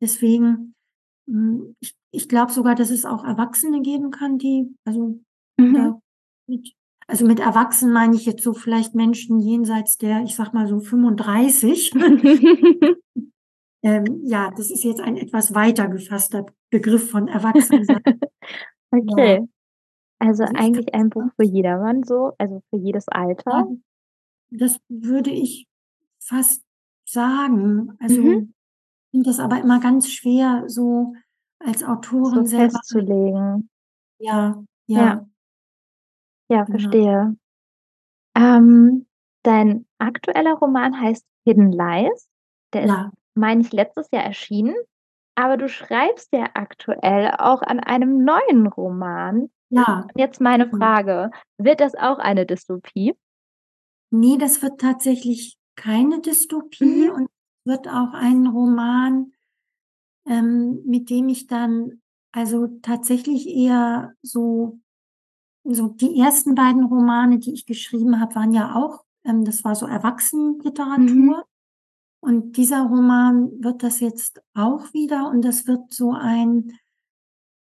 deswegen, 0.03 0.75
hm, 1.29 1.77
ich 1.81 1.97
ich 2.13 2.29
glaube 2.29 2.53
sogar, 2.53 2.75
dass 2.77 2.91
es 2.91 3.05
auch 3.07 3.25
Erwachsene 3.25 3.83
geben 3.83 4.11
kann, 4.13 4.39
die 4.39 4.75
also, 4.87 5.21
Mhm. 5.59 6.01
mit 6.49 6.75
also, 7.09 7.27
mit 7.27 7.41
erwachsen 7.41 7.93
meine 7.93 8.17
ich 8.17 8.27
jetzt 8.27 8.45
so 8.45 8.55
vielleicht 8.55 8.95
Menschen 8.95 9.41
jenseits 9.41 9.99
der, 9.99 10.23
ich 10.25 10.35
sage 10.37 10.53
mal 10.55 10.69
so 10.69 10.81
35. 10.81 11.93
Ähm, 13.85 14.23
ja, 14.25 14.51
das 14.57 14.71
ist 14.71 14.85
jetzt 14.85 15.01
ein 15.01 15.17
etwas 15.17 15.55
weiter 15.55 15.89
gefasster 15.89 16.47
Begriff 16.71 17.11
von 17.11 17.29
Erwachsensein. 17.29 18.01
Ja. 18.93 19.01
Okay. 19.01 19.41
Also, 20.21 20.45
Also, 20.45 20.55
eigentlich 20.59 20.95
ein 20.95 21.11
Buch 21.11 21.27
für 21.37 21.45
jedermann 21.47 22.05
so, 22.05 22.33
also, 22.39 22.63
für 22.71 22.79
jedes 22.79 23.09
Alter? 23.09 23.67
das 24.51 24.79
würde 24.89 25.31
ich 25.31 25.67
fast 26.21 26.63
sagen. 27.07 27.91
Mhm. 27.91 27.99
Also, 28.01 28.23
finde 29.13 29.27
das 29.27 29.41
aber 29.41 29.61
immer 29.61 29.81
ganz 29.81 30.11
schwer, 30.11 30.65
so 30.69 31.15
als 31.61 31.81
So 31.81 31.89
Autorin 31.91 32.47
selber 32.47 32.73
festzulegen. 32.73 33.71
Ja, 34.21 34.65
Ja. 34.89 35.01
ja. 35.03 35.29
Ja, 36.51 36.65
Genau. 36.65 36.79
verstehe. 36.79 37.37
Ähm, 38.37 39.07
dein 39.45 39.87
aktueller 39.99 40.55
Roman 40.55 41.01
heißt 41.01 41.25
„Hidden 41.47 41.73
Lies“. 41.73 42.29
Der 42.75 42.85
ist, 42.85 42.91
Ja. 42.91 43.11
Meine 43.39 43.63
ich, 43.63 43.73
letztes 43.73 44.09
Jahr 44.13 44.25
erschienen, 44.25 44.75
aber 45.35 45.57
du 45.57 45.69
schreibst 45.69 46.33
ja 46.33 46.47
aktuell 46.55 47.31
auch 47.39 47.63
an 47.63 47.81
einem 47.81 48.25
neuen 48.25 48.67
Roman. 48.67 49.51
Ja, 49.71 50.07
Jetzt 50.17 50.41
meine 50.41 50.69
genau. 50.69 50.79
Frage: 50.79 51.31
Wird 51.59 51.81
das 51.81 51.95
auch 51.95 52.19
eine 52.19 52.47
Dystopie? 52.47 53.15
Ne, 54.11 54.39
das 54.39 54.63
wird 54.63 54.81
tatsächlich 54.81 55.57
keine 55.77 56.21
Dystopie 56.21 57.09
Mhm. 57.09 57.11
und 57.15 57.29
wird 57.65 57.87
auch 57.89 58.15
ein 58.15 58.47
Roman, 58.47 59.33
ähm, 60.27 60.83
mit 60.87 61.11
dem 61.11 61.29
ich 61.29 61.47
dann 61.47 62.01
also, 62.33 62.67
tatsächlich 62.83 63.47
eher 63.49 64.13
so 64.23 64.79
so 65.65 65.89
die 65.89 66.19
ersten 66.19 66.55
beiden 66.55 66.85
Romane, 66.85 67.39
die 67.41 67.53
ich 67.53 67.67
geschrieben 67.67 68.21
habe, 68.21 68.35
waren 68.37 68.53
ja 68.55 68.75
auch 68.75 69.05
ähm, 69.25 69.45
das 69.45 69.65
war 69.65 69.75
so 69.75 69.87
Mhm. 69.87 71.35
Und 72.23 72.57
dieser 72.57 72.83
Roman 72.83 73.51
wird 73.63 73.83
das 73.83 74.01
jetzt 74.01 74.43
auch 74.55 74.93
wieder 74.93 75.29
und 75.31 75.43
das 75.43 75.67
wird 75.67 75.93
so 75.93 76.13
ein 76.13 76.73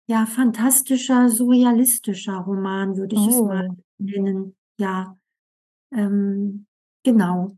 ja, 0.09 0.25
fantastischer, 0.25 1.27
surrealistischer 1.29 2.37
Roman, 2.37 2.95
würde 2.95 3.15
ich 3.15 3.27
es 3.27 3.43
mal 3.43 3.59
Oh. 3.59 3.77
nennen. 3.97 4.55
Ja, 4.79 5.17
ähm, 5.91 6.67
genau. 7.03 7.57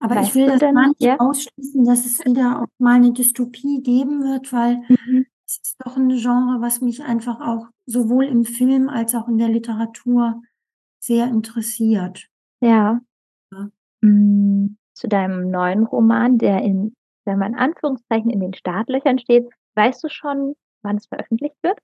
Aber 0.00 0.18
ich 0.18 0.34
Weißt 0.34 0.36
will 0.36 0.46
du 0.46 0.52
das 0.52 0.62
gar 0.72 0.88
denn 0.88 0.88
nicht 0.88 1.00
ja? 1.00 1.18
ausschließen, 1.18 1.84
dass 1.84 2.06
es 2.06 2.20
wieder 2.24 2.62
auch 2.62 2.68
mal 2.78 3.00
'ne 3.00 3.12
Dystopie 3.12 3.82
geben 3.82 4.22
wird, 4.24 4.52
weil 4.52 4.82
Mhm. 4.88 5.26
es 5.46 5.58
ist 5.62 5.76
doch 5.84 5.96
'n 5.96 6.10
Genre, 6.10 6.60
was 6.60 6.80
mich 6.82 7.02
einfach 7.04 7.40
auch 7.40 7.68
sowohl 7.86 8.26
im 8.26 8.44
Film 8.44 8.88
als 8.90 9.14
auch 9.14 9.28
in 9.28 9.38
der 9.38 9.48
Literatur 9.50 10.42
sehr 11.00 11.28
interessiert. 11.28 12.28
Ja. 12.62 13.00
Ja. 13.52 13.70
Hm, 14.02 14.76
zu 14.96 15.08
deinem 15.08 15.50
neuen 15.50 15.84
Roman, 15.86 16.38
der 16.38 16.62
in 16.62 16.94
wir 17.26 17.34
in 17.34 17.54
Anführungszeichen 17.56 18.30
„in 18.30 18.40
den 18.40 18.54
Startlöchern“ 18.54 19.18
steht, 19.20 19.48
weißt 19.76 20.02
du 20.04 20.08
schon, 20.10 20.56
wann 20.82 20.96
es 20.98 21.06
veröffentlicht 21.08 21.56
wird? 21.62 21.78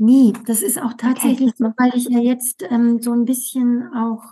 Ne, 0.00 0.32
das 0.46 0.62
ist 0.62 0.80
auch 0.82 0.94
Okay, 1.02 1.02
tatsächlich 1.02 1.54
so, 1.56 1.64
noch 1.64 1.72
weil 1.76 1.92
ich 1.94 2.08
ja 2.08 2.18
jetzt, 2.18 2.64
ähm, 2.68 3.00
so 3.00 3.12
'n 3.12 3.24
bisschen 3.24 3.92
auch, 3.94 4.22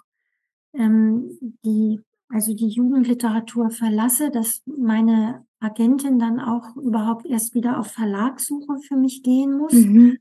ähm, 0.74 1.38
die 1.64 2.00
also, 2.30 2.54
die 2.54 2.68
Jugendliteratur 2.68 3.70
verlasse, 3.70 4.30
dass 4.30 4.62
meine 4.66 5.46
Agentin 5.60 6.18
dann 6.18 6.40
auch 6.40 6.76
überhaupt 6.76 7.26
erst 7.26 7.54
wieder 7.54 7.78
auf 7.80 7.88
Verlagssuche 7.92 8.78
für 8.88 8.96
mich 8.96 9.22
gehen 9.22 9.58
muss. 9.58 9.88
Mhm. 9.88 10.18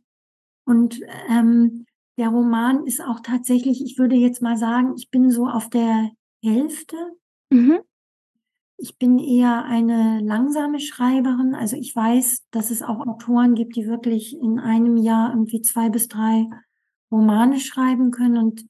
Und, 0.67 0.99
ähm, 1.29 1.85
der 2.17 2.29
Roman 2.29 2.85
ist 2.85 3.01
auch 3.01 3.19
tatsächlich 3.21 3.83
ich 3.83 3.97
würde 3.97 4.15
jetzt 4.15 4.41
mal 4.41 4.57
sagen, 4.57 4.93
ich 4.97 5.09
bin 5.11 5.31
so 5.31 5.47
auf 5.47 5.69
der 5.69 6.11
Hälfte. 6.43 6.95
Mhm. 7.51 7.81
Ich 8.83 8.97
bin 8.97 9.19
eher 9.19 9.63
eine 9.65 10.21
langsame 10.21 10.79
Schreiberin. 10.79 11.53
Also, 11.53 11.75
ich 11.77 11.95
weiß, 11.95 12.47
dass 12.49 12.71
es 12.71 12.81
auch 12.81 13.05
Autoren 13.05 13.53
gibt, 13.53 13.75
die 13.75 13.85
wirklich 13.85 14.35
in 14.35 14.57
einem 14.59 14.97
Jahr 14.97 15.29
irgendwie 15.29 15.61
2 15.61 15.89
bis 15.91 16.07
3 16.07 16.47
Romane 17.11 17.59
schreiben 17.59 18.09
können. 18.09 18.37
Und 18.37 18.65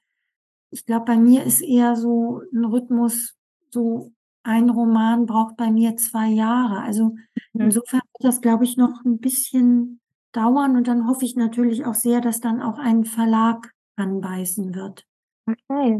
ich 0.71 0.85
glaube, 0.85 1.05
bei 1.05 1.17
mir 1.17 1.43
ist 1.45 1.61
eher 1.61 1.95
so 1.95 2.41
'n 2.53 2.65
Rhythmus 2.65 3.35
so 3.71 4.11
ein 4.43 4.69
Roman 4.69 5.25
braucht 5.27 5.57
bei 5.57 5.71
mir 5.71 5.97
2 5.97 6.29
Jahre. 6.29 6.81
Also, 6.83 7.15
Mhm. 7.53 7.71
insofern 7.71 8.01
wird 8.19 8.25
das, 8.33 8.41
glaube 8.41 8.65
ich, 8.65 8.77
noch 8.77 9.05
'n 9.05 9.19
bisschen 9.19 10.01
dauern 10.33 10.75
und 10.77 10.87
dann 10.87 11.07
hoffe 11.07 11.25
ich 11.25 11.35
natürlich 11.37 11.85
auch 11.85 11.95
sehr, 11.95 12.21
dass 12.21 12.41
dann 12.41 12.61
auch 12.61 12.79
ein 12.79 13.05
Verlag 13.05 13.71
anbeißen 13.97 14.75
wird. 14.75 15.05
Okay. 15.47 15.99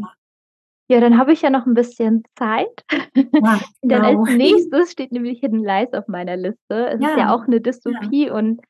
Ja, 0.92 1.00
dann 1.00 1.16
habe 1.16 1.32
ich 1.32 1.40
ja 1.40 1.48
noch 1.48 1.66
'n 1.66 1.72
bisschen 1.72 2.22
Zeit. 2.36 2.84
Ja, 3.38 3.58
Denn 3.82 4.04
als 4.04 4.20
genau. 4.20 4.26
Nächstes 4.28 4.92
steht 4.92 5.10
nämlich 5.10 5.40
Hidden 5.40 5.64
Lies 5.64 5.94
auf 5.94 6.06
meiner 6.06 6.36
Liste. 6.36 6.86
Es 6.90 7.00
ist 7.02 7.16
Ja, 7.16 7.16
ja 7.16 7.34
auch 7.34 7.46
'ne 7.46 7.60
ja. 7.86 8.00
Dystopie 8.02 8.30
und 8.30 8.60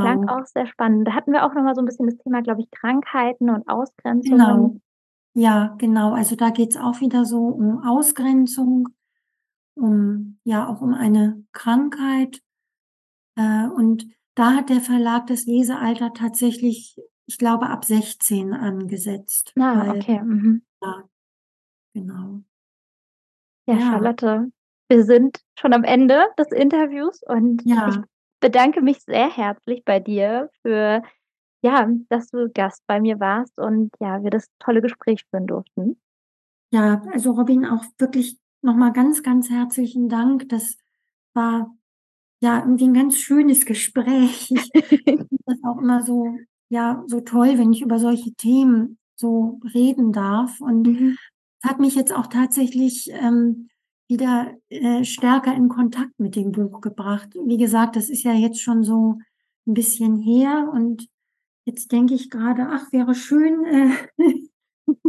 klang 0.00 0.18
Genau. 0.18 0.28
auch 0.28 0.46
sehr 0.46 0.66
spannend. 0.66 1.08
Da 1.08 1.14
hatten 1.14 1.32
wir 1.32 1.44
auch 1.46 1.54
noch 1.54 1.62
mal 1.64 1.74
so 1.76 1.82
'n 1.82 1.86
bisschen 1.86 2.06
das 2.08 2.18
Thema, 2.18 2.42
glaube 2.42 2.62
ich, 2.62 2.70
Krankheiten 2.72 3.50
und 3.50 3.68
Genau. 4.24 4.76
Ausgrenzungen. 4.76 4.80
Ja, 5.34 5.76
genau. 5.78 6.14
Also, 6.14 6.36
da 6.36 6.50
geht's 6.50 6.76
auch 6.76 7.00
wieder 7.00 7.24
so 7.26 7.38
um 7.48 7.84
Ausgrenzung, 7.86 8.88
um 9.76 10.38
ja, 10.44 10.68
auch 10.68 10.80
um 10.82 10.94
eine 10.94 11.44
Krankheit. 11.52 12.42
Äh, 13.36 13.68
und 13.68 14.06
da 14.36 14.54
hat 14.56 14.70
der 14.70 14.80
Verlag 14.82 15.26
das 15.28 15.46
Lesealter 15.46 16.12
tatsächlich, 16.14 16.96
ich 17.26 17.38
glaube, 17.38 17.68
ab 17.68 17.84
16 17.84 18.54
angesetzt, 18.54 19.54
Ah, 19.60 19.74
weil 19.74 19.92
okay, 19.92 20.20
mhm. 20.22 20.62
ja, 20.82 21.04
genau. 21.94 22.42
Ja, 23.68 23.74
Ja. 23.74 23.90
Charlotte, 23.90 24.50
wir 24.88 25.04
sind 25.04 25.40
schon 25.58 25.72
am 25.72 25.84
Ende 25.84 26.26
des 26.38 26.48
Interviews 26.50 27.22
und 27.22 27.62
ich 27.84 27.96
Ja. 27.96 28.04
bedanke 28.40 28.80
mich 28.82 29.00
sehr 29.02 29.30
herzlich 29.30 29.84
bei 29.84 30.00
dir 30.00 30.50
für 30.62 31.02
ja, 31.64 31.88
dass 32.08 32.28
du 32.30 32.50
Gast 32.52 32.82
bei 32.88 33.00
mir 33.00 33.20
warst 33.20 33.56
und 33.58 33.92
ja, 34.00 34.22
wir 34.24 34.30
das 34.30 34.48
tolle 34.58 34.82
Gespräch 34.82 35.24
führen 35.30 35.46
durften. 35.46 36.00
Ja, 36.72 37.02
also, 37.12 37.32
Robin, 37.32 37.66
auch 37.66 37.84
wirklich 37.98 38.38
noch 38.62 38.74
mal 38.76 38.92
ganz, 38.92 39.22
ganz 39.22 39.50
herzlichen 39.50 40.08
Dank. 40.08 40.48
Das 40.48 40.76
war, 41.34 41.76
ja, 42.42 42.60
irgendwie 42.60 42.84
'n 42.86 42.94
ganz 42.94 43.18
schönes 43.18 43.66
Gespräch. 43.66 44.50
Ich 45.14 45.20
finde 45.28 45.44
das 45.46 45.58
auch 45.64 45.78
immer 45.78 46.02
so 46.02 46.38
ja, 46.70 47.04
so 47.06 47.20
toll, 47.20 47.58
wenn 47.58 47.72
ich 47.72 47.82
über 47.82 47.98
solche 48.00 48.32
Themen 48.34 48.98
so 49.16 49.60
reden 49.74 50.12
darf 50.12 50.60
und 50.60 50.86
Mhm. 50.88 51.18
Hat 51.62 51.80
mich 51.80 51.94
jetzt 51.94 52.12
auch 52.12 52.26
tatsächlich, 52.28 53.10
ähm, 53.12 53.68
wieder, 54.08 54.52
äh, 54.70 55.04
stärker 55.04 55.54
in 55.54 55.68
Kontakt 55.68 56.18
mit 56.20 56.36
dem 56.36 56.52
Buch 56.52 56.80
gebracht. 56.80 57.30
Wie 57.46 57.56
gesagt, 57.56 57.96
das 57.96 58.10
ist 58.10 58.24
ja 58.24 58.32
jetzt 58.34 58.60
schon 58.60 58.82
so 58.84 59.18
'n 59.66 59.74
bisschen 59.74 60.16
her 60.18 60.70
und 60.72 61.08
jetzt 61.66 61.92
denke 61.92 62.14
ich 62.14 62.30
grade: 62.30 62.68
„Ach, 62.70 62.92
wäre 62.92 63.14
schön, 63.14 63.64
äh, 63.66 63.90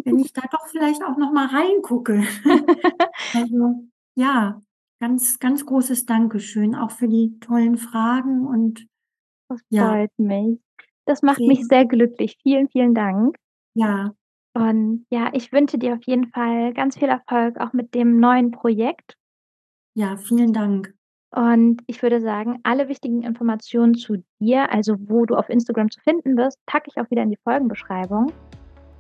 wenn 0.06 0.20
ich 0.20 0.34
da 0.34 0.42
doch 0.52 0.68
vielleicht 0.70 1.04
auch 1.04 1.18
noch 1.18 1.34
mal 1.34 1.48
reingucke.“ 1.48 2.24
Also, 3.34 3.86
ja, 4.16 4.62
ganz, 5.00 5.40
ganz 5.40 5.66
großes 5.66 6.06
Dankeschön 6.06 6.76
auch 6.76 6.92
für 6.92 7.08
die 7.08 7.40
tollen 7.40 7.78
Fragen 7.78 8.46
und 8.48 8.88
Das 9.50 9.62
ja. 9.70 9.98
freut 10.02 10.12
mich. 10.18 10.60
Das 11.06 11.22
macht 11.22 11.48
mich 11.48 11.66
sehr 11.66 11.86
glücklich. 11.86 12.38
Vielen, 12.44 12.68
vielen 12.70 12.94
Dank. 12.94 13.38
Ja. 13.76 14.14
Und 14.54 15.06
ja, 15.10 15.32
ich 15.34 15.52
wünsche 15.52 15.78
dir 15.78 15.94
auf 15.94 16.04
jeden 16.06 16.28
Fall 16.28 16.74
ganz 16.74 16.98
viel 16.98 17.10
Erfolg 17.10 17.60
auch 17.60 17.74
mit 17.74 17.96
dem 17.96 18.20
neuen 18.20 18.52
Projekt. 18.52 19.18
Ja, 19.96 20.18
vielen 20.18 20.54
Dank. 20.54 20.94
Und 21.36 21.82
ich 21.88 22.04
würde 22.04 22.22
sagen, 22.22 22.60
alle 22.62 22.88
wichtigen 22.88 23.24
Informationen 23.24 23.96
zu 23.96 24.24
dir, 24.40 24.72
also, 24.72 24.96
wo 25.00 25.26
du 25.26 25.36
auf 25.36 25.50
Instagram 25.50 25.90
zu 25.90 26.00
finden 26.02 26.36
bist, 26.36 26.60
packe 26.68 26.90
ich 26.94 27.02
auch 27.02 27.10
wieder 27.10 27.24
in 27.24 27.32
die 27.32 27.40
Folgenbeschreibung. 27.44 28.32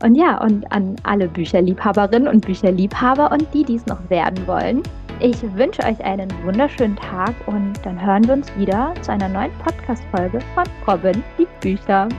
Und 0.04 0.16
ja, 0.16 0.44
und 0.44 0.70
an 0.72 0.96
alle 1.04 1.28
Bücherliebhaberinnen 1.30 2.28
und 2.28 2.46
Bücherliebhaber 2.46 3.32
und 3.32 3.48
die, 3.54 3.64
die's 3.64 3.86
noch 3.86 4.10
werden 4.10 4.46
wollen. 4.48 4.82
Ich 5.20 5.42
wünsche 5.56 5.84
euch 5.84 6.04
einen 6.04 6.30
wunderschönen 6.44 6.96
Tag 6.96 7.36
und 7.48 7.74
dann 7.84 8.04
hören 8.04 8.28
wir 8.28 8.34
uns 8.34 8.54
wieder 8.58 8.94
zu 9.02 9.12
einer 9.12 9.30
neuen 9.30 9.52
Podcast-Folge 9.60 10.40
von 10.56 10.66
Robin 10.88 11.24
liebt 11.38 11.60
Bücher. 11.62 12.10